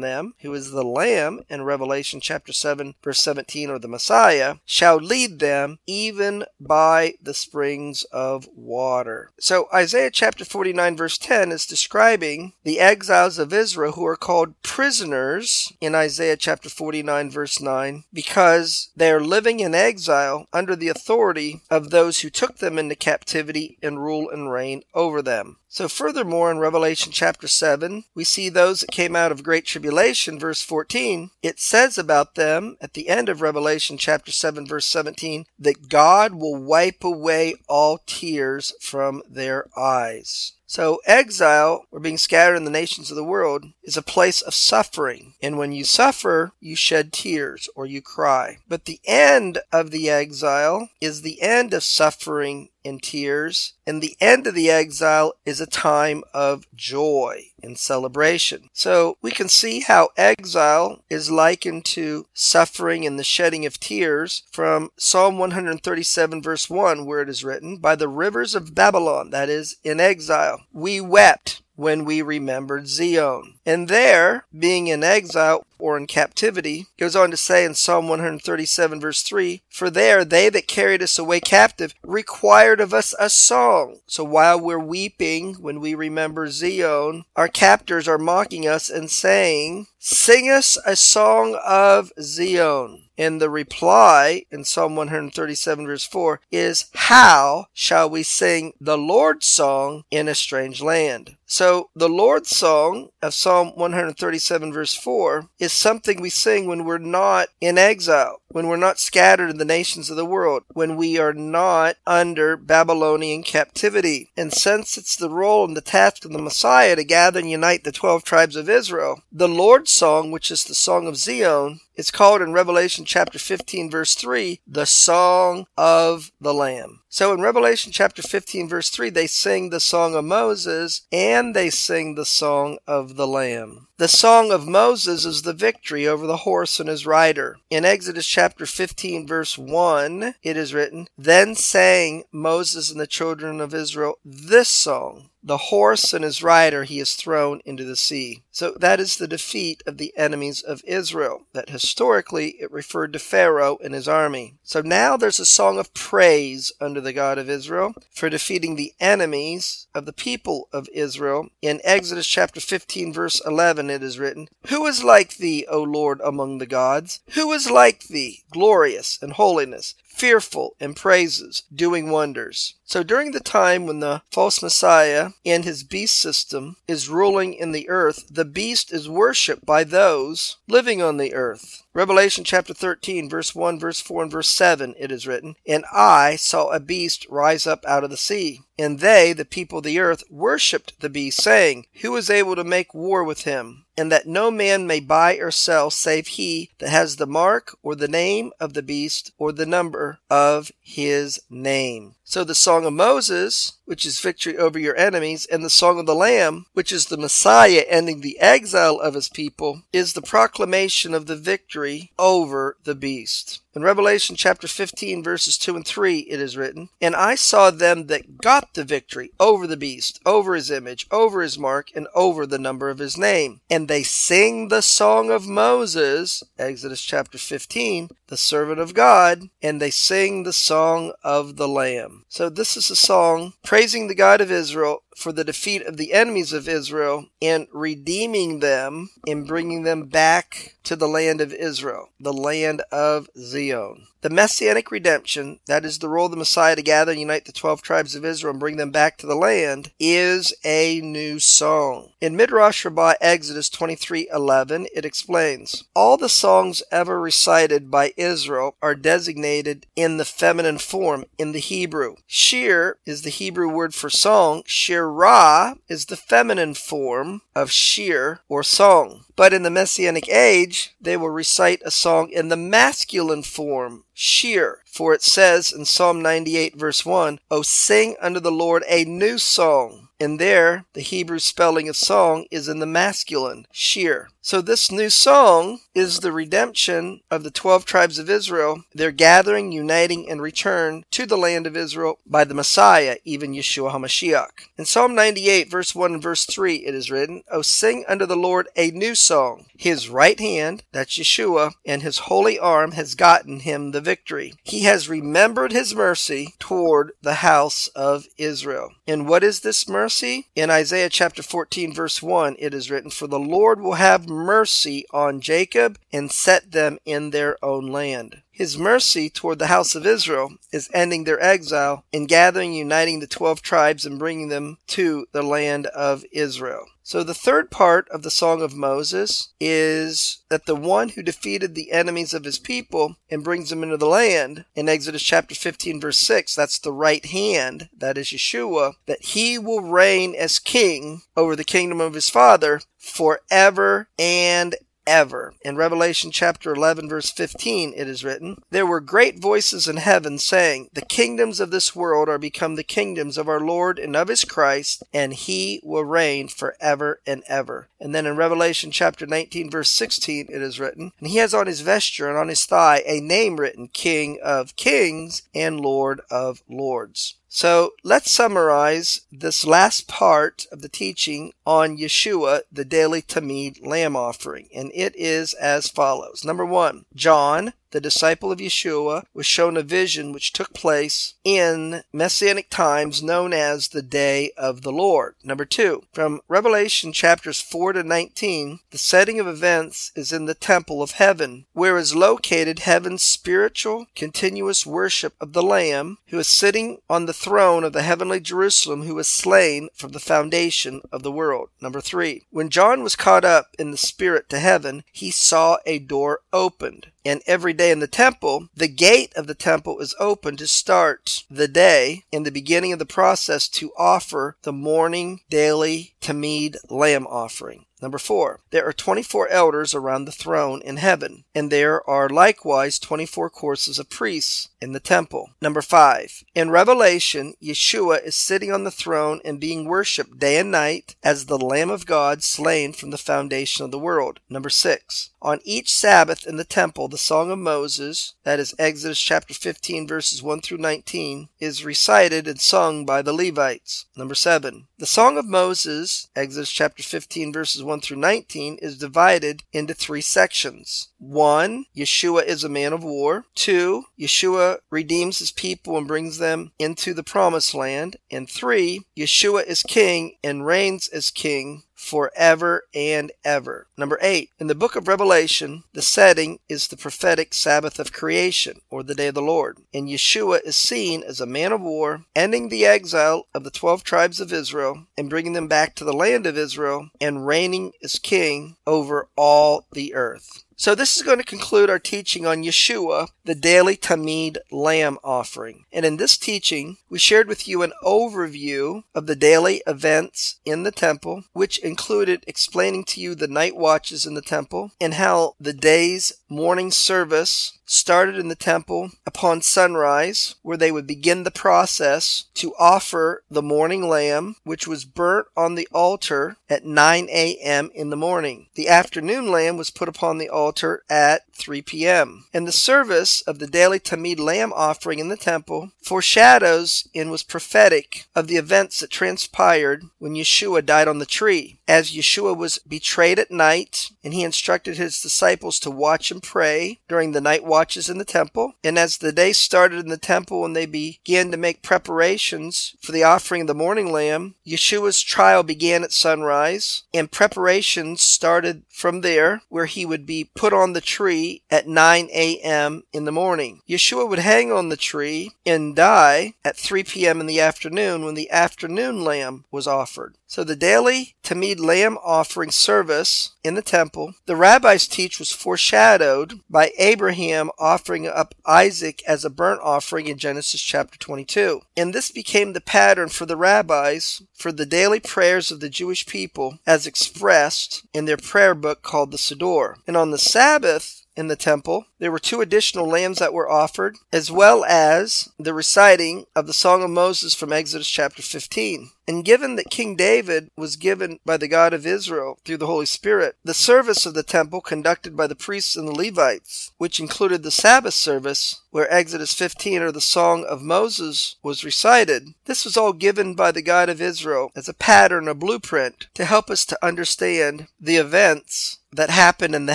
them, 0.00 0.34
who 0.40 0.54
is 0.54 0.70
the 0.70 0.84
Lamb 0.84 1.42
in 1.50 1.62
Revelation 1.62 2.18
chapter 2.20 2.52
7 2.52 2.94
verse 3.02 3.20
17 3.20 3.68
or 3.68 3.78
the 3.78 3.88
Messiah, 3.88 4.56
shall 4.64 4.96
lead 4.96 5.38
them 5.38 5.78
even 5.86 6.44
by 6.58 7.14
the 7.20 7.34
springs 7.42 8.04
of 8.04 8.48
water. 8.56 9.30
So 9.38 9.68
Isaiah 9.74 10.10
chapter 10.10 10.44
49 10.44 10.96
verse 10.96 11.18
10 11.18 11.52
is 11.52 11.66
describing 11.66 12.52
the 12.64 12.80
exiles 12.80 13.38
of 13.38 13.52
Israel 13.52 13.92
who 13.92 14.06
are 14.06 14.16
called 14.16 14.60
prisoners 14.62 15.72
in 15.80 15.94
Isaiah 15.94 16.36
chapter 16.36 16.68
49 16.68 17.30
verse 17.30 17.60
9 17.60 18.04
because 18.12 18.90
they 18.96 19.10
are 19.10 19.20
living 19.20 19.60
in 19.60 19.74
exile 19.74 20.46
under 20.52 20.76
the 20.76 20.88
authority 20.88 21.60
of 21.70 21.90
those 21.90 22.20
who 22.20 22.30
took 22.30 22.58
them 22.58 22.78
into 22.78 22.94
captivity 22.94 23.78
and 23.82 24.02
rule 24.02 24.30
and 24.30 24.50
reign 24.50 24.82
over 24.94 25.20
them. 25.20 25.56
So, 25.72 25.88
furthermore, 25.88 26.50
in 26.50 26.58
Revelation 26.58 27.12
chapter 27.12 27.48
7, 27.48 28.04
we 28.14 28.24
see 28.24 28.50
those 28.50 28.80
that 28.80 28.90
came 28.90 29.16
out 29.16 29.32
of 29.32 29.42
great 29.42 29.64
tribulation, 29.64 30.38
verse 30.38 30.60
14. 30.60 31.30
It 31.42 31.58
says 31.60 31.96
about 31.96 32.34
them 32.34 32.76
at 32.82 32.92
the 32.92 33.08
end 33.08 33.30
of 33.30 33.40
Revelation 33.40 33.96
chapter 33.96 34.32
7, 34.32 34.66
verse 34.66 34.84
17, 34.84 35.46
that 35.58 35.88
God 35.88 36.34
will 36.34 36.62
wipe 36.62 37.02
away 37.02 37.54
all 37.70 38.02
tears 38.04 38.74
from 38.82 39.22
their 39.26 39.66
eyes. 39.74 40.52
So, 40.66 41.00
exile, 41.06 41.86
or 41.90 42.00
being 42.00 42.16
scattered 42.18 42.56
in 42.56 42.64
the 42.64 42.70
nations 42.70 43.10
of 43.10 43.16
the 43.16 43.24
world, 43.24 43.66
is 43.82 43.96
a 43.96 44.02
place 44.02 44.40
of 44.42 44.54
suffering. 44.54 45.34
And 45.42 45.56
when 45.56 45.72
you 45.72 45.84
suffer, 45.84 46.52
you 46.60 46.76
shed 46.76 47.14
tears 47.14 47.68
or 47.74 47.86
you 47.86 48.00
cry. 48.02 48.58
But 48.68 48.84
the 48.84 49.00
end 49.06 49.58
of 49.70 49.90
the 49.90 50.08
exile 50.08 50.88
is 51.00 51.22
the 51.22 51.40
end 51.42 51.74
of 51.74 51.82
suffering 51.82 52.70
and 52.84 53.02
tears, 53.02 53.74
and 53.86 54.02
the 54.02 54.16
end 54.20 54.46
of 54.46 54.54
the 54.54 54.70
exile 54.70 55.34
is 55.44 55.60
a 55.60 55.66
time 55.66 56.22
of 56.34 56.66
joy 56.74 57.44
and 57.62 57.78
celebration. 57.78 58.68
So 58.72 59.16
we 59.22 59.30
can 59.30 59.48
see 59.48 59.80
how 59.80 60.10
exile 60.16 61.04
is 61.08 61.30
likened 61.30 61.84
to 61.86 62.26
suffering 62.34 63.06
and 63.06 63.18
the 63.18 63.24
shedding 63.24 63.64
of 63.66 63.80
tears 63.80 64.42
from 64.50 64.90
Psalm 64.98 65.38
137, 65.38 66.42
verse 66.42 66.68
1, 66.68 67.06
where 67.06 67.22
it 67.22 67.28
is 67.28 67.44
written, 67.44 67.78
By 67.78 67.94
the 67.94 68.08
rivers 68.08 68.54
of 68.54 68.74
Babylon, 68.74 69.30
that 69.30 69.48
is, 69.48 69.76
in 69.84 70.00
exile, 70.00 70.60
we 70.72 71.00
wept 71.00 71.61
when 71.76 72.04
we 72.04 72.22
remembered 72.22 72.88
Zion. 72.88 73.54
And 73.64 73.88
there, 73.88 74.46
being 74.56 74.88
in 74.88 75.02
exile 75.02 75.66
or 75.78 75.96
in 75.96 76.06
captivity, 76.06 76.86
goes 76.98 77.16
on 77.16 77.30
to 77.30 77.36
say 77.36 77.64
in 77.64 77.74
Psalm 77.74 78.08
137, 78.08 79.00
verse 79.00 79.22
3 79.22 79.62
For 79.68 79.90
there 79.90 80.24
they 80.24 80.48
that 80.48 80.68
carried 80.68 81.02
us 81.02 81.18
away 81.18 81.40
captive 81.40 81.94
required 82.02 82.80
of 82.80 82.94
us 82.94 83.14
a 83.18 83.28
song. 83.28 84.00
So 84.06 84.24
while 84.24 84.60
we're 84.60 84.78
weeping 84.78 85.54
when 85.54 85.80
we 85.80 85.94
remember 85.94 86.48
Zion, 86.48 87.24
our 87.36 87.48
captors 87.48 88.06
are 88.06 88.18
mocking 88.18 88.66
us 88.66 88.88
and 88.88 89.10
saying, 89.10 89.86
Sing 89.98 90.50
us 90.50 90.78
a 90.84 90.96
song 90.96 91.58
of 91.64 92.12
Zion. 92.20 93.04
And 93.18 93.40
the 93.40 93.50
reply 93.50 94.44
in 94.50 94.64
Psalm 94.64 94.96
137, 94.96 95.86
verse 95.86 96.04
4 96.04 96.40
is, 96.50 96.86
How 96.94 97.66
shall 97.72 98.10
we 98.10 98.22
sing 98.22 98.72
the 98.80 98.98
Lord's 98.98 99.46
song 99.46 100.04
in 100.10 100.26
a 100.28 100.34
strange 100.34 100.82
land? 100.82 101.36
So, 101.52 101.90
the 101.94 102.08
Lord's 102.08 102.48
song 102.48 103.10
of 103.20 103.34
Psalm 103.34 103.72
137, 103.74 104.72
verse 104.72 104.94
4, 104.94 105.50
is 105.58 105.70
something 105.70 106.18
we 106.18 106.30
sing 106.30 106.66
when 106.66 106.86
we're 106.86 106.96
not 106.96 107.48
in 107.60 107.76
exile, 107.76 108.40
when 108.48 108.68
we're 108.68 108.78
not 108.78 108.98
scattered 108.98 109.50
in 109.50 109.58
the 109.58 109.66
nations 109.66 110.08
of 110.08 110.16
the 110.16 110.24
world, 110.24 110.62
when 110.72 110.96
we 110.96 111.18
are 111.18 111.34
not 111.34 111.96
under 112.06 112.56
Babylonian 112.56 113.42
captivity. 113.42 114.30
And 114.34 114.50
since 114.50 114.96
it's 114.96 115.14
the 115.14 115.28
role 115.28 115.66
and 115.66 115.76
the 115.76 115.82
task 115.82 116.24
of 116.24 116.32
the 116.32 116.38
Messiah 116.38 116.96
to 116.96 117.04
gather 117.04 117.40
and 117.40 117.50
unite 117.50 117.84
the 117.84 117.92
12 117.92 118.24
tribes 118.24 118.56
of 118.56 118.70
Israel, 118.70 119.20
the 119.30 119.46
Lord's 119.46 119.90
song, 119.90 120.30
which 120.30 120.50
is 120.50 120.64
the 120.64 120.74
Song 120.74 121.06
of 121.06 121.18
Zion, 121.18 121.80
is 121.96 122.10
called 122.10 122.40
in 122.40 122.54
Revelation 122.54 123.04
chapter 123.04 123.38
15 123.38 123.90
verse 123.90 124.14
3, 124.14 124.62
the 124.66 124.86
song 124.86 125.66
of 125.76 126.32
the 126.40 126.54
Lamb. 126.54 127.01
So 127.14 127.34
in 127.34 127.42
Revelation 127.42 127.92
chapter 127.92 128.22
15 128.22 128.70
verse 128.70 128.88
3, 128.88 129.10
they 129.10 129.26
sing 129.26 129.68
the 129.68 129.80
song 129.80 130.14
of 130.14 130.24
Moses 130.24 131.02
and 131.12 131.54
they 131.54 131.68
sing 131.68 132.14
the 132.14 132.24
song 132.24 132.78
of 132.86 133.16
the 133.16 133.26
Lamb. 133.26 133.88
The 133.98 134.08
song 134.08 134.50
of 134.50 134.66
Moses 134.66 135.26
is 135.26 135.42
the 135.42 135.52
victory 135.52 136.08
over 136.08 136.26
the 136.26 136.38
horse 136.38 136.80
and 136.80 136.88
his 136.88 137.04
rider. 137.04 137.58
In 137.68 137.84
Exodus 137.84 138.26
chapter 138.26 138.64
15 138.64 139.26
verse 139.26 139.58
1, 139.58 140.36
it 140.42 140.56
is 140.56 140.72
written, 140.72 141.06
Then 141.18 141.54
sang 141.54 142.24
Moses 142.32 142.90
and 142.90 142.98
the 142.98 143.06
children 143.06 143.60
of 143.60 143.74
Israel 143.74 144.14
this 144.24 144.70
song. 144.70 145.28
The 145.42 145.56
horse 145.56 146.12
and 146.12 146.24
his 146.24 146.42
rider 146.42 146.84
he 146.84 146.98
has 146.98 147.14
thrown 147.14 147.60
into 147.64 147.84
the 147.84 147.96
sea. 147.96 148.42
So 148.52 148.74
that 148.78 149.00
is 149.00 149.16
the 149.16 149.26
defeat 149.26 149.82
of 149.86 149.98
the 149.98 150.12
enemies 150.16 150.62
of 150.62 150.82
Israel. 150.84 151.46
That 151.52 151.70
historically 151.70 152.50
it 152.60 152.70
referred 152.70 153.12
to 153.14 153.18
Pharaoh 153.18 153.78
and 153.82 153.92
his 153.92 154.06
army. 154.06 154.54
So 154.62 154.80
now 154.80 155.16
there's 155.16 155.40
a 155.40 155.46
song 155.46 155.78
of 155.78 155.94
praise 155.94 156.72
under 156.80 157.00
the 157.00 157.12
God 157.12 157.38
of 157.38 157.50
Israel 157.50 157.94
for 158.12 158.30
defeating 158.30 158.76
the 158.76 158.92
enemies 159.00 159.88
of 159.94 160.06
the 160.06 160.12
people 160.12 160.68
of 160.72 160.88
Israel. 160.92 161.48
In 161.60 161.80
Exodus 161.82 162.26
chapter 162.26 162.60
15 162.60 163.12
verse 163.12 163.40
11 163.44 163.90
it 163.90 164.02
is 164.02 164.18
written, 164.18 164.48
Who 164.68 164.86
is 164.86 165.02
like 165.02 165.36
thee, 165.36 165.66
O 165.68 165.82
Lord, 165.82 166.20
among 166.22 166.58
the 166.58 166.66
gods? 166.66 167.20
Who 167.30 167.52
is 167.52 167.70
like 167.70 168.04
thee, 168.04 168.44
glorious 168.50 169.18
in 169.20 169.30
holiness, 169.30 169.94
fearful 170.12 170.76
in 170.78 170.94
praises, 170.94 171.62
doing 171.74 172.10
wonders. 172.10 172.74
So 172.84 173.02
during 173.02 173.32
the 173.32 173.40
time 173.40 173.86
when 173.86 174.00
the 174.00 174.22
false 174.30 174.62
Messiah 174.62 175.30
and 175.44 175.64
his 175.64 175.82
beast 175.82 176.18
system 176.18 176.76
is 176.86 177.08
ruling 177.08 177.54
in 177.54 177.72
the 177.72 177.88
earth, 177.88 178.26
the 178.30 178.44
beast 178.44 178.92
is 178.92 179.08
worshipped 179.08 179.64
by 179.64 179.84
those 179.84 180.58
living 180.68 181.02
on 181.02 181.16
the 181.16 181.34
earth. 181.34 181.81
Revelation 181.94 182.42
chapter 182.42 182.72
13, 182.72 183.28
verse 183.28 183.54
1, 183.54 183.78
verse 183.78 184.00
4, 184.00 184.22
and 184.22 184.32
verse 184.32 184.48
7, 184.48 184.94
it 184.98 185.12
is 185.12 185.26
written, 185.26 185.56
And 185.66 185.84
I 185.92 186.36
saw 186.36 186.68
a 186.68 186.80
beast 186.80 187.26
rise 187.28 187.66
up 187.66 187.84
out 187.84 188.02
of 188.02 188.08
the 188.08 188.16
sea. 188.16 188.60
And 188.78 189.00
they, 189.00 189.34
the 189.34 189.44
people 189.44 189.78
of 189.78 189.84
the 189.84 189.98
earth, 189.98 190.24
worshipped 190.30 190.98
the 191.00 191.10
beast, 191.10 191.42
saying, 191.42 191.84
Who 192.00 192.16
is 192.16 192.30
able 192.30 192.56
to 192.56 192.64
make 192.64 192.94
war 192.94 193.22
with 193.22 193.42
him? 193.42 193.84
And 193.94 194.10
that 194.10 194.26
no 194.26 194.50
man 194.50 194.86
may 194.86 195.00
buy 195.00 195.34
or 195.34 195.50
sell 195.50 195.90
save 195.90 196.28
he 196.28 196.70
that 196.78 196.88
has 196.88 197.16
the 197.16 197.26
mark 197.26 197.76
or 197.82 197.94
the 197.94 198.08
name 198.08 198.52
of 198.58 198.72
the 198.72 198.82
beast 198.82 199.32
or 199.36 199.52
the 199.52 199.66
number 199.66 200.20
of 200.30 200.72
his 200.80 201.42
name. 201.50 202.14
So 202.32 202.44
the 202.44 202.54
Song 202.54 202.86
of 202.86 202.94
Moses, 202.94 203.74
which 203.84 204.06
is 204.06 204.18
victory 204.18 204.56
over 204.56 204.78
your 204.78 204.96
enemies, 204.96 205.44
and 205.44 205.62
the 205.62 205.68
Song 205.68 205.98
of 206.00 206.06
the 206.06 206.14
Lamb, 206.14 206.64
which 206.72 206.90
is 206.90 207.04
the 207.04 207.18
Messiah 207.18 207.84
ending 207.86 208.22
the 208.22 208.40
exile 208.40 208.98
of 208.98 209.12
his 209.12 209.28
people, 209.28 209.82
is 209.92 210.14
the 210.14 210.22
proclamation 210.22 211.12
of 211.12 211.26
the 211.26 211.36
victory 211.36 212.10
over 212.18 212.78
the 212.84 212.94
beast. 212.94 213.60
In 213.74 213.82
Revelation 213.82 214.36
chapter 214.36 214.68
15, 214.68 215.22
verses 215.22 215.56
2 215.56 215.76
and 215.76 215.86
3, 215.86 216.18
it 216.18 216.38
is 216.38 216.58
written, 216.58 216.90
And 217.00 217.16
I 217.16 217.36
saw 217.36 217.70
them 217.70 218.08
that 218.08 218.36
got 218.36 218.74
the 218.74 218.84
victory 218.84 219.30
over 219.40 219.66
the 219.66 219.78
beast, 219.78 220.20
over 220.26 220.54
his 220.54 220.70
image, 220.70 221.06
over 221.10 221.40
his 221.40 221.58
mark, 221.58 221.88
and 221.94 222.06
over 222.14 222.44
the 222.44 222.58
number 222.58 222.90
of 222.90 222.98
his 222.98 223.16
name. 223.16 223.62
And 223.70 223.88
they 223.88 224.02
sing 224.02 224.68
the 224.68 224.82
song 224.82 225.30
of 225.30 225.48
Moses, 225.48 226.42
Exodus 226.58 227.00
chapter 227.00 227.38
15, 227.38 228.10
the 228.26 228.36
servant 228.36 228.78
of 228.78 228.92
God, 228.92 229.48
and 229.62 229.80
they 229.80 229.90
sing 229.90 230.42
the 230.42 230.52
song 230.52 231.12
of 231.24 231.56
the 231.56 231.68
Lamb. 231.68 232.26
So 232.28 232.50
this 232.50 232.76
is 232.76 232.90
a 232.90 232.96
song 232.96 233.54
praising 233.64 234.06
the 234.06 234.14
God 234.14 234.42
of 234.42 234.50
Israel 234.50 235.02
for 235.16 235.32
the 235.32 235.44
defeat 235.44 235.82
of 235.82 235.96
the 235.96 236.12
enemies 236.12 236.52
of 236.52 236.68
Israel 236.68 237.26
and 237.40 237.66
redeeming 237.72 238.60
them 238.60 239.10
and 239.26 239.46
bringing 239.46 239.82
them 239.82 240.04
back 240.06 240.76
to 240.84 240.96
the 240.96 241.08
land 241.08 241.40
of 241.40 241.52
Israel, 241.52 242.08
the 242.18 242.32
land 242.32 242.82
of 242.90 243.28
Zion. 243.36 244.06
The 244.22 244.30
messianic 244.30 244.92
redemption, 244.92 245.58
that 245.66 245.84
is 245.84 245.98
the 245.98 246.08
role 246.08 246.26
of 246.26 246.30
the 246.30 246.36
Messiah 246.36 246.76
to 246.76 246.82
gather 246.82 247.10
and 247.10 247.20
unite 247.20 247.44
the 247.44 247.52
12 247.52 247.82
tribes 247.82 248.14
of 248.14 248.24
Israel 248.24 248.52
and 248.52 248.60
bring 248.60 248.76
them 248.76 248.90
back 248.90 249.18
to 249.18 249.26
the 249.26 249.34
land, 249.34 249.90
is 249.98 250.54
a 250.64 251.00
new 251.00 251.40
song. 251.40 252.12
In 252.20 252.36
Midrash 252.36 252.84
Rabbah 252.84 253.14
Exodus 253.20 253.68
23:11, 253.68 254.86
it 254.94 255.04
explains, 255.04 255.84
"All 255.94 256.16
the 256.16 256.28
songs 256.28 256.84
ever 256.92 257.20
recited 257.20 257.90
by 257.90 258.14
Israel 258.16 258.76
are 258.80 258.94
designated 258.94 259.86
in 259.96 260.18
the 260.18 260.24
feminine 260.24 260.78
form 260.78 261.24
in 261.36 261.50
the 261.50 261.58
Hebrew. 261.58 262.16
Shir 262.28 262.98
is 263.04 263.22
the 263.22 263.30
Hebrew 263.30 263.68
word 263.68 263.92
for 263.92 264.08
song, 264.08 264.62
shirah 265.02 265.78
is 265.88 266.06
the 266.06 266.16
feminine 266.16 266.74
form 266.74 267.42
of 267.54 267.70
shir 267.70 268.40
or 268.48 268.62
song. 268.62 269.24
But 269.34 269.52
in 269.52 269.62
the 269.62 269.70
Messianic 269.70 270.28
age, 270.28 270.94
they 271.00 271.16
will 271.16 271.30
recite 271.30 271.82
a 271.84 271.90
song 271.90 272.30
in 272.30 272.48
the 272.48 272.56
masculine 272.56 273.42
form, 273.42 274.04
shir. 274.14 274.80
For 274.86 275.12
it 275.14 275.22
says 275.22 275.72
in 275.72 275.84
Psalm 275.84 276.22
98, 276.22 276.76
verse 276.76 277.04
1, 277.04 277.40
O 277.50 277.62
sing 277.62 278.16
unto 278.20 278.40
the 278.40 278.52
Lord 278.52 278.84
a 278.88 279.04
new 279.04 279.38
song. 279.38 280.08
And 280.22 280.38
there, 280.38 280.84
the 280.92 281.00
Hebrew 281.00 281.40
spelling 281.40 281.88
of 281.88 281.96
song 281.96 282.46
is 282.52 282.68
in 282.68 282.78
the 282.78 282.86
masculine, 282.86 283.66
shir. 283.72 284.28
So 284.44 284.60
this 284.60 284.90
new 284.90 285.08
song 285.08 285.80
is 285.94 286.18
the 286.18 286.32
redemption 286.32 287.20
of 287.30 287.44
the 287.44 287.50
12 287.50 287.84
tribes 287.84 288.18
of 288.18 288.28
Israel, 288.28 288.82
their 288.92 289.12
gathering, 289.12 289.70
uniting, 289.70 290.28
and 290.28 290.42
return 290.42 291.04
to 291.12 291.26
the 291.26 291.36
land 291.36 291.64
of 291.66 291.76
Israel 291.76 292.18
by 292.26 292.42
the 292.42 292.54
Messiah, 292.54 293.18
even 293.24 293.52
Yeshua 293.52 293.92
HaMashiach. 293.92 294.66
In 294.76 294.84
Psalm 294.84 295.14
98, 295.14 295.70
verse 295.70 295.94
1 295.94 296.14
and 296.14 296.22
verse 296.22 296.44
3, 296.44 296.76
it 296.76 296.94
is 296.94 297.10
written, 297.10 297.44
O 297.52 297.62
sing 297.62 298.04
unto 298.08 298.26
the 298.26 298.36
Lord 298.36 298.68
a 298.76 298.90
new 298.90 299.14
song. 299.14 299.66
His 299.76 300.08
right 300.08 300.38
hand, 300.38 300.82
that's 300.92 301.18
Yeshua, 301.18 301.72
and 301.86 302.02
his 302.02 302.18
holy 302.18 302.58
arm 302.58 302.92
has 302.92 303.14
gotten 303.14 303.60
him 303.60 303.90
the 303.90 304.00
victory. 304.00 304.54
He 304.64 304.82
has 304.82 305.08
remembered 305.08 305.70
his 305.70 305.94
mercy 305.94 306.54
toward 306.58 307.12
the 307.22 307.34
house 307.34 307.86
of 307.88 308.26
Israel. 308.38 308.90
And 309.06 309.28
what 309.28 309.42
is 309.42 309.60
this 309.60 309.88
mercy? 309.88 310.46
In 310.54 310.70
Isaiah 310.70 311.08
chapter 311.08 311.42
14, 311.42 311.92
verse 311.92 312.22
1, 312.22 312.56
it 312.58 312.72
is 312.72 312.90
written, 312.90 313.10
For 313.10 313.26
the 313.26 313.38
Lord 313.38 313.80
will 313.80 313.94
have 313.94 314.28
mercy 314.28 315.04
on 315.10 315.40
Jacob 315.40 315.98
and 316.12 316.30
set 316.30 316.70
them 316.70 316.98
in 317.04 317.30
their 317.30 317.62
own 317.64 317.88
land. 317.88 318.42
His 318.52 318.78
mercy 318.78 319.28
toward 319.28 319.58
the 319.58 319.66
house 319.66 319.96
of 319.96 320.06
Israel 320.06 320.54
is 320.70 320.88
ending 320.94 321.24
their 321.24 321.42
exile 321.42 322.04
and 322.12 322.28
gathering, 322.28 322.74
uniting 322.74 323.18
the 323.18 323.26
12 323.26 323.60
tribes 323.60 324.06
and 324.06 324.18
bringing 324.18 324.48
them 324.48 324.78
to 324.88 325.26
the 325.32 325.42
land 325.42 325.86
of 325.88 326.24
Israel. 326.30 326.86
So 327.04 327.22
the 327.22 327.34
third 327.34 327.70
part 327.70 328.08
of 328.10 328.22
the 328.22 328.30
Song 328.30 328.62
of 328.62 328.76
Moses 328.76 329.52
is 329.58 330.42
that 330.48 330.66
the 330.66 330.76
one 330.76 331.10
who 331.10 331.22
defeated 331.22 331.74
the 331.74 331.90
enemies 331.90 332.32
of 332.32 332.44
his 332.44 332.58
people 332.58 333.16
and 333.28 333.42
brings 333.42 333.70
them 333.70 333.82
into 333.82 333.96
the 333.96 334.06
land 334.06 334.64
in 334.74 334.88
Exodus 334.88 335.22
chapter 335.22 335.54
15 335.54 336.00
verse 336.00 336.18
6, 336.18 336.54
that's 336.54 336.78
the 336.78 336.92
right 336.92 337.26
hand, 337.26 337.88
that 337.96 338.16
is 338.16 338.28
Yeshua, 338.28 338.94
that 339.06 339.22
he 339.22 339.58
will 339.58 339.80
reign 339.80 340.34
as 340.34 340.58
king 340.58 341.22
over 341.36 341.56
the 341.56 341.64
kingdom 341.64 342.00
of 342.00 342.14
his 342.14 342.30
father 342.30 342.80
forever 342.98 344.08
and 344.18 344.76
ever. 345.06 345.54
In 345.62 345.76
Revelation 345.76 346.30
chapter 346.30 346.72
11, 346.72 347.08
verse 347.08 347.30
15, 347.30 347.92
it 347.96 348.08
is 348.08 348.24
written, 348.24 348.62
There 348.70 348.86
were 348.86 349.00
great 349.00 349.38
voices 349.38 349.88
in 349.88 349.96
heaven 349.96 350.38
saying, 350.38 350.88
The 350.92 351.02
kingdoms 351.02 351.60
of 351.60 351.70
this 351.70 351.94
world 351.94 352.28
are 352.28 352.38
become 352.38 352.74
the 352.74 352.82
kingdoms 352.82 353.38
of 353.38 353.48
our 353.48 353.60
Lord 353.60 353.98
and 353.98 354.16
of 354.16 354.28
his 354.28 354.44
Christ, 354.44 355.02
and 355.12 355.34
he 355.34 355.80
will 355.82 356.04
reign 356.04 356.48
forever 356.48 357.20
and 357.26 357.42
ever. 357.48 357.88
And 358.00 358.14
then 358.14 358.26
in 358.26 358.36
Revelation 358.36 358.90
chapter 358.90 359.26
19, 359.26 359.70
verse 359.70 359.90
16, 359.90 360.46
it 360.48 360.62
is 360.62 360.80
written, 360.80 361.12
And 361.18 361.28
he 361.28 361.38
has 361.38 361.54
on 361.54 361.66
his 361.66 361.80
vesture 361.80 362.28
and 362.28 362.38
on 362.38 362.48
his 362.48 362.64
thigh 362.64 363.02
a 363.06 363.20
name 363.20 363.58
written, 363.58 363.88
King 363.88 364.38
of 364.42 364.76
kings 364.76 365.42
and 365.54 365.80
Lord 365.80 366.20
of 366.30 366.62
lords. 366.68 367.36
So 367.54 367.92
let's 368.02 368.30
summarize 368.30 369.26
this 369.30 369.66
last 369.66 370.08
part 370.08 370.64
of 370.72 370.80
the 370.80 370.88
teaching 370.88 371.52
on 371.66 371.98
Yeshua, 371.98 372.62
the 372.72 372.86
daily 372.86 373.20
Tamid 373.20 373.86
lamb 373.86 374.16
offering. 374.16 374.68
And 374.74 374.90
it 374.94 375.14
is 375.16 375.52
as 375.52 375.86
follows. 375.86 376.46
Number 376.46 376.64
one, 376.64 377.04
John 377.14 377.74
the 377.92 378.00
disciple 378.00 378.50
of 378.50 378.58
Yeshua, 378.58 379.24
was 379.32 379.46
shown 379.46 379.76
a 379.76 379.82
vision 379.82 380.32
which 380.32 380.52
took 380.52 380.74
place 380.74 381.34
in 381.44 382.02
messianic 382.12 382.68
times 382.68 383.22
known 383.22 383.52
as 383.52 383.88
the 383.88 384.02
day 384.02 384.50
of 384.56 384.82
the 384.82 384.92
Lord. 384.92 385.34
Number 385.44 385.64
two, 385.64 386.02
from 386.12 386.40
Revelation 386.48 387.12
chapters 387.12 387.60
4 387.60 387.94
to 387.94 388.02
19, 388.02 388.80
the 388.90 388.98
setting 388.98 389.38
of 389.38 389.46
events 389.46 390.10
is 390.16 390.32
in 390.32 390.46
the 390.46 390.54
temple 390.54 391.02
of 391.02 391.12
heaven, 391.12 391.66
where 391.72 391.96
is 391.96 392.14
located 392.14 392.80
heaven's 392.80 393.22
spiritual, 393.22 394.06
continuous 394.16 394.84
worship 394.84 395.34
of 395.40 395.52
the 395.52 395.62
Lamb, 395.62 396.18
who 396.28 396.38
is 396.38 396.48
sitting 396.48 396.98
on 397.08 397.26
the 397.26 397.32
throne 397.32 397.84
of 397.84 397.92
the 397.92 398.02
heavenly 398.02 398.40
Jerusalem, 398.40 399.02
who 399.02 399.14
was 399.14 399.28
slain 399.28 399.88
from 399.94 400.12
the 400.12 400.20
foundation 400.20 401.02
of 401.12 401.22
the 401.22 401.32
world. 401.32 401.68
Number 401.80 402.00
three, 402.00 402.42
when 402.50 402.70
John 402.70 403.02
was 403.02 403.16
caught 403.16 403.44
up 403.44 403.68
in 403.78 403.90
the 403.90 403.96
Spirit 403.96 404.48
to 404.48 404.58
heaven, 404.58 405.04
he 405.12 405.30
saw 405.30 405.76
a 405.86 405.98
door 405.98 406.40
opened 406.52 407.11
and 407.24 407.42
every 407.46 407.72
day 407.72 407.90
in 407.90 408.00
the 408.00 408.06
temple, 408.06 408.68
the 408.74 408.88
gate 408.88 409.32
of 409.36 409.46
the 409.46 409.54
temple 409.54 410.00
is 410.00 410.14
open 410.18 410.56
to 410.56 410.66
start 410.66 411.44
the 411.50 411.68
day 411.68 412.24
in 412.32 412.42
the 412.42 412.50
beginning 412.50 412.92
of 412.92 412.98
the 412.98 413.06
process 413.06 413.68
to 413.68 413.92
offer 413.96 414.56
the 414.62 414.72
morning 414.72 415.40
daily 415.48 416.14
Tamid 416.20 416.76
lamb 416.90 417.26
offering. 417.26 417.86
Number 418.02 418.18
four, 418.18 418.58
there 418.70 418.84
are 418.84 418.92
24 418.92 419.48
elders 419.48 419.94
around 419.94 420.24
the 420.24 420.32
throne 420.32 420.82
in 420.82 420.96
heaven, 420.96 421.44
and 421.54 421.70
there 421.70 422.08
are 422.10 422.28
likewise 422.28 422.98
24 422.98 423.48
courses 423.48 424.00
of 424.00 424.10
priests 424.10 424.68
in 424.80 424.90
the 424.90 424.98
temple. 424.98 425.50
Number 425.62 425.80
five, 425.80 426.42
in 426.52 426.70
Revelation, 426.70 427.54
Yeshua 427.62 428.22
is 428.24 428.34
sitting 428.34 428.72
on 428.72 428.82
the 428.82 428.90
throne 428.90 429.40
and 429.44 429.60
being 429.60 429.84
worshipped 429.84 430.40
day 430.40 430.58
and 430.58 430.72
night 430.72 431.14
as 431.22 431.46
the 431.46 431.56
Lamb 431.56 431.90
of 431.90 432.04
God 432.04 432.42
slain 432.42 432.92
from 432.92 433.10
the 433.10 433.18
foundation 433.18 433.84
of 433.84 433.92
the 433.92 433.98
world. 434.00 434.40
Number 434.50 434.68
six, 434.68 435.30
on 435.40 435.60
each 435.64 435.92
Sabbath 435.92 436.46
in 436.46 436.56
the 436.56 436.64
temple, 436.64 437.06
the 437.06 437.18
Song 437.18 437.50
of 437.52 437.58
Moses, 437.58 438.34
that 438.42 438.58
is 438.58 438.74
Exodus 438.78 439.20
chapter 439.20 439.54
15, 439.54 440.08
verses 440.08 440.42
1 440.42 440.60
through 440.60 440.78
19, 440.78 441.48
is 441.60 441.84
recited 441.84 442.48
and 442.48 442.60
sung 442.60 443.06
by 443.06 443.22
the 443.22 443.32
Levites. 443.32 444.06
Number 444.16 444.34
seven, 444.34 444.88
the 444.98 445.06
Song 445.06 445.38
of 445.38 445.46
Moses, 445.46 446.28
Exodus 446.34 446.70
chapter 446.70 447.02
15, 447.02 447.52
verses 447.52 447.82
1 447.82 447.91
through 448.00 448.18
19, 448.18 448.78
is 448.80 448.98
divided 448.98 449.62
into 449.72 449.94
three 449.94 450.20
sections. 450.20 451.08
One, 451.18 451.86
Yeshua 451.96 452.44
is 452.44 452.64
a 452.64 452.68
man 452.68 452.92
of 452.92 453.04
war. 453.04 453.44
Two, 453.54 454.04
Yeshua 454.18 454.78
redeems 454.90 455.38
his 455.38 455.52
people 455.52 455.96
and 455.96 456.06
brings 456.06 456.38
them 456.38 456.72
into 456.78 457.14
the 457.14 457.22
promised 457.22 457.74
land. 457.74 458.16
And 458.30 458.48
three, 458.48 459.02
Yeshua 459.16 459.64
is 459.66 459.82
king 459.82 460.36
and 460.42 460.66
reigns 460.66 461.08
as 461.08 461.30
king 461.30 461.84
forever 462.02 462.84
and 462.94 463.30
ever. 463.44 463.86
Number 463.96 464.18
eight, 464.20 464.50
in 464.58 464.66
the 464.66 464.74
book 464.74 464.96
of 464.96 465.06
Revelation, 465.06 465.84
the 465.94 466.02
setting 466.02 466.58
is 466.68 466.88
the 466.88 466.96
prophetic 466.96 467.54
Sabbath 467.54 467.98
of 467.98 468.12
creation, 468.12 468.80
or 468.90 469.02
the 469.02 469.14
day 469.14 469.28
of 469.28 469.34
the 469.34 469.42
Lord. 469.42 469.78
And 469.94 470.08
Yeshua 470.08 470.60
is 470.64 470.76
seen 470.76 471.22
as 471.22 471.40
a 471.40 471.46
man 471.46 471.72
of 471.72 471.80
war, 471.80 472.24
ending 472.34 472.68
the 472.68 472.84
exile 472.84 473.46
of 473.54 473.64
the 473.64 473.70
twelve 473.70 474.02
tribes 474.02 474.40
of 474.40 474.52
Israel 474.52 475.06
and 475.16 475.30
bringing 475.30 475.52
them 475.52 475.68
back 475.68 475.94
to 475.94 476.04
the 476.04 476.12
land 476.12 476.46
of 476.46 476.58
Israel 476.58 477.08
and 477.20 477.46
reigning 477.46 477.92
as 478.02 478.18
king 478.18 478.76
over 478.86 479.28
all 479.36 479.86
the 479.92 480.14
earth. 480.14 480.64
So, 480.82 480.96
this 480.96 481.16
is 481.16 481.22
going 481.22 481.38
to 481.38 481.44
conclude 481.44 481.88
our 481.88 482.00
teaching 482.00 482.44
on 482.44 482.64
Yeshua, 482.64 483.28
the 483.44 483.54
daily 483.54 483.96
Tamid 483.96 484.56
lamb 484.72 485.16
offering. 485.22 485.84
And 485.92 486.04
in 486.04 486.16
this 486.16 486.36
teaching, 486.36 486.96
we 487.08 487.20
shared 487.20 487.46
with 487.46 487.68
you 487.68 487.84
an 487.84 487.92
overview 488.02 489.04
of 489.14 489.28
the 489.28 489.36
daily 489.36 489.84
events 489.86 490.58
in 490.64 490.82
the 490.82 490.90
temple, 490.90 491.44
which 491.52 491.78
included 491.78 492.42
explaining 492.48 493.04
to 493.04 493.20
you 493.20 493.36
the 493.36 493.46
night 493.46 493.76
watches 493.76 494.26
in 494.26 494.34
the 494.34 494.42
temple 494.42 494.90
and 495.00 495.14
how 495.14 495.54
the 495.60 495.72
day's 495.72 496.32
morning 496.52 496.90
service 496.90 497.78
started 497.86 498.36
in 498.36 498.48
the 498.48 498.54
temple 498.54 499.10
upon 499.26 499.60
sunrise, 499.60 500.54
where 500.62 500.76
they 500.76 500.92
would 500.92 501.06
begin 501.06 501.42
the 501.42 501.50
process 501.50 502.44
to 502.54 502.74
offer 502.78 503.42
the 503.50 503.62
morning 503.62 504.08
lamb, 504.08 504.56
which 504.62 504.86
was 504.86 505.04
burnt 505.04 505.46
on 505.56 505.74
the 505.74 505.88
altar 505.92 506.56
at 506.68 506.84
9 506.84 507.28
a.m. 507.30 507.90
in 507.94 508.10
the 508.10 508.16
morning. 508.16 508.66
The 508.74 508.88
afternoon 508.88 509.50
lamb 509.50 509.76
was 509.76 509.90
put 509.90 510.08
upon 510.08 510.38
the 510.38 510.48
altar 510.48 511.02
at 511.10 511.42
3 511.54 511.82
p.m. 511.82 512.44
And 512.52 512.66
the 512.66 512.72
service 512.72 513.40
of 513.42 513.58
the 513.58 513.66
daily 513.66 514.00
Tamid 514.00 514.38
lamb 514.38 514.72
offering 514.74 515.18
in 515.18 515.28
the 515.28 515.36
temple 515.36 515.92
foreshadows 516.02 517.06
and 517.14 517.30
was 517.30 517.42
prophetic 517.42 518.26
of 518.34 518.48
the 518.48 518.56
events 518.56 519.00
that 519.00 519.10
transpired 519.10 520.04
when 520.18 520.34
Yeshua 520.34 520.84
died 520.84 521.08
on 521.08 521.18
the 521.18 521.26
tree. 521.26 521.78
As 521.86 522.12
Yeshua 522.12 522.56
was 522.56 522.78
betrayed 522.78 523.38
at 523.38 523.50
night, 523.50 524.10
and 524.24 524.32
he 524.34 524.42
instructed 524.42 524.96
his 524.96 525.20
disciples 525.20 525.78
to 525.80 525.90
watch 525.90 526.30
and 526.30 526.42
pray 526.42 527.00
during 527.08 527.32
the 527.32 527.40
night 527.40 527.64
watches 527.64 528.08
in 528.08 528.18
the 528.18 528.24
temple. 528.24 528.74
And 528.82 528.98
as 528.98 529.18
the 529.18 529.32
day 529.32 529.52
started 529.52 529.98
in 530.00 530.08
the 530.08 530.16
temple 530.16 530.64
and 530.64 530.74
they 530.74 530.86
began 530.86 531.50
to 531.50 531.56
make 531.56 531.82
preparations 531.82 532.96
for 533.00 533.12
the 533.12 533.24
offering 533.24 533.62
of 533.62 533.66
the 533.66 533.74
morning 533.74 534.10
lamb, 534.10 534.54
Yeshua's 534.66 535.20
trial 535.22 535.62
began 535.62 536.02
at 536.02 536.12
sunrise, 536.12 537.02
and 537.12 537.30
preparations 537.30 538.22
started 538.22 538.82
from 538.88 539.20
there, 539.20 539.62
where 539.68 539.86
he 539.86 540.06
would 540.06 540.26
be 540.26 540.50
put 540.54 540.72
on 540.72 540.92
the 540.92 541.00
tree 541.00 541.41
at 541.70 541.86
9 541.86 542.28
a.m. 542.32 543.02
in 543.12 543.24
the 543.24 543.32
morning. 543.32 543.80
Yeshua 543.88 544.28
would 544.28 544.38
hang 544.38 544.72
on 544.72 544.88
the 544.88 544.96
tree 544.96 545.52
and 545.64 545.96
die 545.96 546.54
at 546.64 546.76
3 546.76 547.04
p.m. 547.04 547.40
in 547.40 547.46
the 547.46 547.60
afternoon 547.60 548.24
when 548.24 548.34
the 548.34 548.50
afternoon 548.50 549.24
lamb 549.24 549.64
was 549.70 549.86
offered. 549.86 550.36
So 550.52 550.64
the 550.64 550.76
daily 550.76 551.34
Tamid 551.42 551.80
lamb 551.80 552.18
offering 552.22 552.70
service 552.70 553.52
in 553.64 553.74
the 553.74 553.80
temple, 553.80 554.34
the 554.44 554.54
rabbis 554.54 555.08
teach 555.08 555.38
was 555.38 555.50
foreshadowed 555.50 556.60
by 556.68 556.92
Abraham 556.98 557.70
offering 557.78 558.26
up 558.26 558.54
Isaac 558.66 559.22
as 559.26 559.46
a 559.46 559.50
burnt 559.50 559.80
offering 559.80 560.26
in 560.26 560.36
Genesis 560.36 560.82
chapter 560.82 561.18
22. 561.18 561.80
And 561.96 562.12
this 562.12 562.30
became 562.30 562.74
the 562.74 562.82
pattern 562.82 563.30
for 563.30 563.46
the 563.46 563.56
rabbis 563.56 564.42
for 564.52 564.72
the 564.72 564.84
daily 564.84 565.20
prayers 565.20 565.70
of 565.70 565.80
the 565.80 565.88
Jewish 565.88 566.26
people 566.26 566.78
as 566.86 567.06
expressed 567.06 568.06
in 568.12 568.26
their 568.26 568.36
prayer 568.36 568.74
book 568.74 569.00
called 569.00 569.30
the 569.30 569.38
Siddur. 569.38 569.94
And 570.06 570.18
on 570.18 570.32
the 570.32 570.38
Sabbath, 570.38 571.22
in 571.36 571.48
the 571.48 571.56
temple. 571.56 572.06
There 572.18 572.30
were 572.30 572.38
two 572.38 572.60
additional 572.60 573.06
lambs 573.06 573.38
that 573.38 573.54
were 573.54 573.70
offered, 573.70 574.16
as 574.32 574.50
well 574.50 574.84
as 574.84 575.50
the 575.58 575.74
reciting 575.74 576.46
of 576.54 576.66
the 576.66 576.72
Song 576.72 577.02
of 577.02 577.10
Moses 577.10 577.54
from 577.54 577.72
Exodus 577.72 578.08
chapter 578.08 578.42
15. 578.42 579.10
And 579.26 579.44
given 579.44 579.76
that 579.76 579.90
King 579.90 580.16
David 580.16 580.70
was 580.76 580.96
given 580.96 581.38
by 581.44 581.56
the 581.56 581.68
God 581.68 581.94
of 581.94 582.06
Israel 582.06 582.58
through 582.64 582.78
the 582.78 582.86
Holy 582.86 583.06
Spirit, 583.06 583.56
the 583.64 583.74
service 583.74 584.26
of 584.26 584.34
the 584.34 584.42
temple 584.42 584.80
conducted 584.80 585.36
by 585.36 585.46
the 585.46 585.54
priests 585.54 585.96
and 585.96 586.08
the 586.08 586.12
Levites, 586.12 586.92
which 586.98 587.20
included 587.20 587.62
the 587.62 587.70
Sabbath 587.70 588.14
service, 588.14 588.82
where 588.90 589.12
Exodus 589.12 589.54
15 589.54 590.02
or 590.02 590.12
the 590.12 590.20
Song 590.20 590.64
of 590.64 590.82
Moses 590.82 591.56
was 591.62 591.84
recited, 591.84 592.54
this 592.64 592.84
was 592.84 592.96
all 592.96 593.12
given 593.12 593.54
by 593.54 593.70
the 593.70 593.82
God 593.82 594.08
of 594.08 594.20
Israel 594.20 594.70
as 594.74 594.88
a 594.88 594.94
pattern, 594.94 595.46
a 595.46 595.54
blueprint, 595.54 596.26
to 596.34 596.44
help 596.44 596.68
us 596.68 596.84
to 596.86 597.04
understand 597.04 597.86
the 598.00 598.16
events 598.16 598.98
that 599.12 599.30
happened 599.30 599.74
in 599.74 599.86
the 599.86 599.94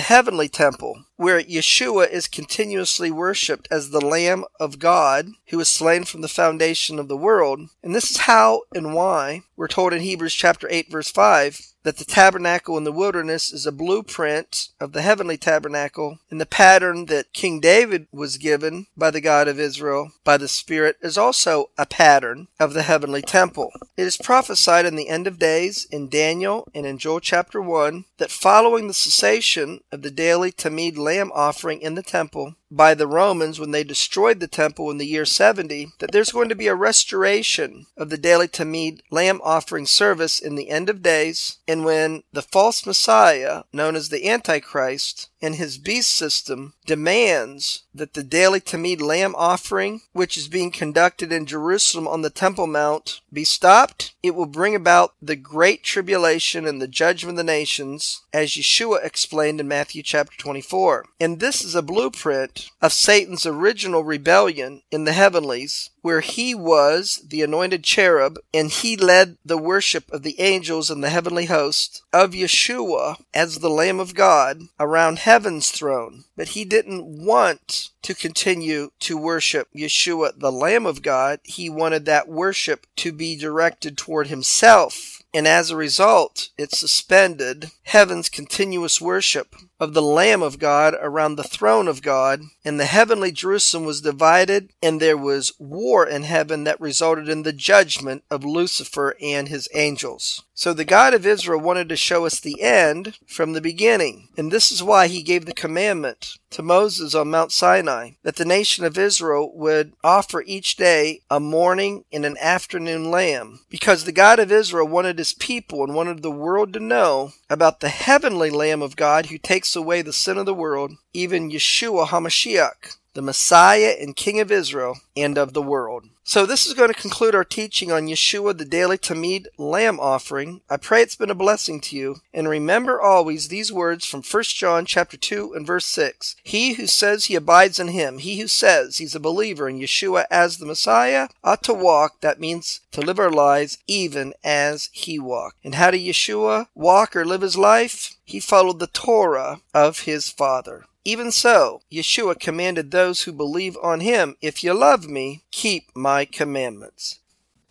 heavenly 0.00 0.48
temple, 0.48 1.04
where 1.18 1.42
Yeshua 1.42 2.08
is 2.08 2.28
continuously 2.28 3.10
worshipped 3.10 3.66
as 3.70 3.90
the 3.90 4.00
Lamb 4.00 4.44
of 4.58 4.78
God 4.78 5.32
who 5.48 5.58
was 5.58 5.70
slain 5.70 6.04
from 6.04 6.20
the 6.20 6.28
foundation 6.28 6.98
of 6.98 7.08
the 7.08 7.16
world. 7.16 7.68
And 7.82 7.94
this 7.94 8.10
is 8.10 8.18
how 8.18 8.62
and 8.72 8.94
why 8.94 9.42
we're 9.56 9.66
told 9.66 9.92
in 9.92 10.00
Hebrews 10.00 10.32
chapter 10.32 10.68
8 10.70 10.90
verse 10.90 11.10
5 11.10 11.60
that 11.88 11.96
the 11.96 12.04
tabernacle 12.04 12.76
in 12.76 12.84
the 12.84 12.92
wilderness 12.92 13.50
is 13.50 13.66
a 13.66 13.72
blueprint 13.72 14.68
of 14.78 14.92
the 14.92 15.00
heavenly 15.00 15.38
tabernacle, 15.38 16.18
and 16.30 16.38
the 16.38 16.44
pattern 16.44 17.06
that 17.06 17.32
King 17.32 17.60
David 17.60 18.06
was 18.12 18.36
given 18.36 18.88
by 18.94 19.10
the 19.10 19.22
God 19.22 19.48
of 19.48 19.58
Israel 19.58 20.12
by 20.22 20.36
the 20.36 20.48
Spirit 20.48 20.96
is 21.00 21.16
also 21.16 21.70
a 21.78 21.86
pattern 21.86 22.48
of 22.60 22.74
the 22.74 22.82
heavenly 22.82 23.22
temple. 23.22 23.72
It 23.96 24.02
is 24.02 24.18
prophesied 24.18 24.84
in 24.84 24.96
the 24.96 25.08
end 25.08 25.26
of 25.26 25.38
days 25.38 25.86
in 25.90 26.10
Daniel 26.10 26.68
and 26.74 26.84
in 26.84 26.98
Joel 26.98 27.20
chapter 27.20 27.62
1 27.62 28.04
that 28.18 28.30
following 28.30 28.86
the 28.86 28.94
cessation 28.94 29.80
of 29.90 30.02
the 30.02 30.10
daily 30.10 30.52
Tamid 30.52 30.98
lamb 31.08 31.32
offering 31.34 31.80
in 31.80 31.94
the 31.94 32.02
temple, 32.02 32.54
by 32.70 32.92
the 32.94 33.06
Romans 33.06 33.58
when 33.58 33.70
they 33.70 33.82
destroyed 33.82 34.40
the 34.40 34.46
temple 34.46 34.90
in 34.90 34.98
the 34.98 35.06
year 35.06 35.24
70 35.24 35.88
that 36.00 36.12
there's 36.12 36.32
going 36.32 36.50
to 36.50 36.54
be 36.54 36.66
a 36.66 36.74
restoration 36.74 37.86
of 37.96 38.10
the 38.10 38.18
daily 38.18 38.46
Tamid 38.46 39.00
lamb 39.10 39.40
offering 39.42 39.86
service 39.86 40.38
in 40.38 40.54
the 40.54 40.68
end 40.68 40.90
of 40.90 41.02
days, 41.02 41.58
and 41.66 41.84
when 41.84 42.24
the 42.32 42.42
false 42.42 42.84
Messiah, 42.84 43.62
known 43.72 43.96
as 43.96 44.10
the 44.10 44.28
Antichrist, 44.28 45.30
and 45.40 45.54
his 45.54 45.78
beast 45.78 46.10
system 46.10 46.74
demands 46.84 47.84
that 47.94 48.14
the 48.14 48.22
daily 48.22 48.60
Tamid 48.60 49.00
lamb 49.00 49.34
offering, 49.36 50.02
which 50.12 50.36
is 50.36 50.48
being 50.48 50.70
conducted 50.70 51.32
in 51.32 51.46
Jerusalem 51.46 52.06
on 52.06 52.22
the 52.22 52.30
Temple 52.30 52.66
Mount, 52.66 53.20
be 53.32 53.44
stopped, 53.44 54.14
it 54.22 54.34
will 54.34 54.46
bring 54.46 54.74
about 54.74 55.14
the 55.22 55.36
great 55.36 55.82
tribulation 55.84 56.66
and 56.66 56.82
the 56.82 56.88
judgment 56.88 57.38
of 57.38 57.46
the 57.46 57.52
nations, 57.52 58.22
as 58.32 58.50
Yeshua 58.50 59.04
explained 59.04 59.60
in 59.60 59.68
Matthew 59.68 60.02
chapter 60.02 60.36
24. 60.36 60.97
And 61.20 61.40
this 61.40 61.64
is 61.64 61.74
a 61.74 61.82
blueprint 61.82 62.70
of 62.80 62.92
Satan's 62.92 63.46
original 63.46 64.04
rebellion 64.04 64.82
in 64.90 65.04
the 65.04 65.12
heavenlies, 65.12 65.90
where 66.02 66.20
he 66.20 66.54
was 66.54 67.22
the 67.28 67.42
anointed 67.42 67.84
cherub 67.84 68.38
and 68.54 68.70
he 68.70 68.96
led 68.96 69.36
the 69.44 69.58
worship 69.58 70.10
of 70.12 70.22
the 70.22 70.40
angels 70.40 70.90
and 70.90 71.02
the 71.02 71.10
heavenly 71.10 71.46
host 71.46 72.02
of 72.12 72.32
Yeshua 72.32 73.16
as 73.34 73.58
the 73.58 73.70
Lamb 73.70 74.00
of 74.00 74.14
God 74.14 74.62
around 74.80 75.18
heaven's 75.20 75.70
throne. 75.70 76.24
But 76.36 76.48
he 76.48 76.64
didn't 76.64 77.04
want 77.04 77.90
to 78.02 78.14
continue 78.14 78.90
to 79.00 79.18
worship 79.18 79.68
Yeshua, 79.76 80.38
the 80.38 80.52
Lamb 80.52 80.86
of 80.86 81.02
God. 81.02 81.40
He 81.42 81.68
wanted 81.68 82.04
that 82.06 82.28
worship 82.28 82.86
to 82.96 83.12
be 83.12 83.36
directed 83.36 83.98
toward 83.98 84.28
himself 84.28 85.17
and 85.34 85.46
as 85.46 85.70
a 85.70 85.76
result, 85.76 86.48
it 86.56 86.72
suspended 86.72 87.70
heaven's 87.84 88.28
continuous 88.28 89.00
worship 89.00 89.54
of 89.78 89.92
the 89.92 90.02
Lamb 90.02 90.42
of 90.42 90.58
God 90.58 90.94
around 91.00 91.36
the 91.36 91.44
throne 91.44 91.86
of 91.86 92.02
God, 92.02 92.40
and 92.64 92.80
the 92.80 92.86
heavenly 92.86 93.30
Jerusalem 93.30 93.84
was 93.84 94.00
divided, 94.00 94.70
and 94.82 95.00
there 95.00 95.16
was 95.16 95.52
war 95.58 96.06
in 96.06 96.22
heaven 96.22 96.64
that 96.64 96.80
resulted 96.80 97.28
in 97.28 97.42
the 97.42 97.52
judgment 97.52 98.24
of 98.30 98.44
Lucifer 98.44 99.14
and 99.22 99.48
his 99.48 99.68
angels. 99.74 100.42
So 100.54 100.72
the 100.72 100.84
God 100.84 101.14
of 101.14 101.26
Israel 101.26 101.60
wanted 101.60 101.88
to 101.90 101.96
show 101.96 102.26
us 102.26 102.40
the 102.40 102.60
end 102.62 103.18
from 103.26 103.52
the 103.52 103.60
beginning, 103.60 104.28
and 104.36 104.50
this 104.50 104.72
is 104.72 104.82
why 104.82 105.08
he 105.08 105.22
gave 105.22 105.44
the 105.44 105.52
commandment 105.52 106.38
to 106.50 106.62
Moses 106.62 107.14
on 107.14 107.30
Mount 107.30 107.52
Sinai 107.52 108.12
that 108.22 108.36
the 108.36 108.44
nation 108.44 108.84
of 108.84 108.96
Israel 108.96 109.50
would 109.54 109.92
offer 110.02 110.42
each 110.46 110.76
day 110.76 111.20
a 111.30 111.40
morning 111.40 112.04
and 112.12 112.24
an 112.24 112.36
afternoon 112.38 113.10
lamb, 113.10 113.60
because 113.68 114.04
the 114.04 114.12
God 114.12 114.38
of 114.38 114.52
Israel 114.52 114.88
wanted 114.88 115.18
his 115.18 115.32
people 115.32 115.84
and 115.84 115.94
wanted 115.94 116.22
the 116.22 116.30
world 116.30 116.72
to 116.72 116.80
know 116.80 117.32
about 117.50 117.80
the 117.80 117.88
heavenly 117.88 118.50
Lamb 118.50 118.82
of 118.82 118.96
God 118.96 119.26
who 119.26 119.38
takes 119.38 119.76
away 119.76 120.02
the 120.02 120.12
sin 120.12 120.38
of 120.38 120.46
the 120.46 120.54
world, 120.54 120.92
even 121.12 121.50
Yeshua 121.50 122.06
HaMashiach, 122.08 122.96
the 123.18 123.22
Messiah 123.22 123.96
and 124.00 124.14
King 124.14 124.38
of 124.38 124.52
Israel 124.52 125.00
and 125.16 125.36
of 125.36 125.52
the 125.52 125.60
world. 125.60 126.04
So 126.22 126.46
this 126.46 126.66
is 126.66 126.74
going 126.74 126.92
to 126.92 127.00
conclude 127.00 127.34
our 127.34 127.42
teaching 127.42 127.90
on 127.90 128.06
Yeshua, 128.06 128.56
the 128.56 128.64
daily 128.64 128.96
Tamid 128.96 129.46
lamb 129.56 129.98
offering. 129.98 130.60
I 130.70 130.76
pray 130.76 131.02
it's 131.02 131.16
been 131.16 131.30
a 131.30 131.34
blessing 131.34 131.80
to 131.80 131.96
you. 131.96 132.20
And 132.32 132.48
remember 132.48 133.00
always 133.00 133.48
these 133.48 133.72
words 133.72 134.04
from 134.06 134.22
1 134.22 134.42
John 134.44 134.86
chapter 134.86 135.16
2 135.16 135.52
and 135.54 135.66
verse 135.66 135.86
6. 135.86 136.36
He 136.44 136.74
who 136.74 136.86
says 136.86 137.24
he 137.24 137.34
abides 137.34 137.80
in 137.80 137.88
him, 137.88 138.18
he 138.18 138.38
who 138.38 138.46
says 138.46 138.98
he's 138.98 139.16
a 139.16 139.20
believer 139.20 139.68
in 139.68 139.80
Yeshua 139.80 140.26
as 140.30 140.58
the 140.58 140.66
Messiah, 140.66 141.26
ought 141.42 141.64
to 141.64 141.74
walk, 141.74 142.20
that 142.20 142.38
means 142.38 142.82
to 142.92 143.00
live 143.00 143.18
our 143.18 143.32
lives 143.32 143.78
even 143.88 144.32
as 144.44 144.90
he 144.92 145.18
walked. 145.18 145.56
And 145.64 145.74
how 145.74 145.90
did 145.90 146.02
Yeshua 146.02 146.68
walk 146.76 147.16
or 147.16 147.24
live 147.24 147.40
his 147.40 147.56
life? 147.56 148.16
He 148.24 148.38
followed 148.38 148.78
the 148.78 148.86
Torah 148.86 149.60
of 149.74 150.00
his 150.00 150.28
Father. 150.28 150.84
Even 151.08 151.32
so, 151.32 151.80
Yeshua 151.90 152.38
commanded 152.38 152.90
those 152.90 153.22
who 153.22 153.32
believe 153.32 153.78
on 153.82 154.00
him, 154.00 154.36
If 154.42 154.62
you 154.62 154.74
love 154.74 155.08
me, 155.08 155.42
keep 155.50 155.84
my 155.94 156.26
commandments. 156.26 157.20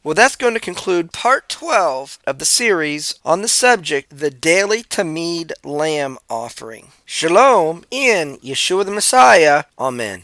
Well, 0.03 0.15
that's 0.15 0.35
going 0.35 0.55
to 0.55 0.59
conclude 0.59 1.13
part 1.13 1.47
12 1.47 2.17
of 2.25 2.39
the 2.39 2.45
series 2.45 3.19
on 3.23 3.43
the 3.43 3.47
subject, 3.47 4.17
the 4.17 4.31
Daily 4.31 4.81
Tamid 4.81 5.51
Lamb 5.63 6.17
Offering. 6.31 6.87
Shalom 7.05 7.85
in 7.91 8.37
Yeshua 8.37 8.85
the 8.85 8.91
Messiah. 8.91 9.65
Amen. 9.77 10.23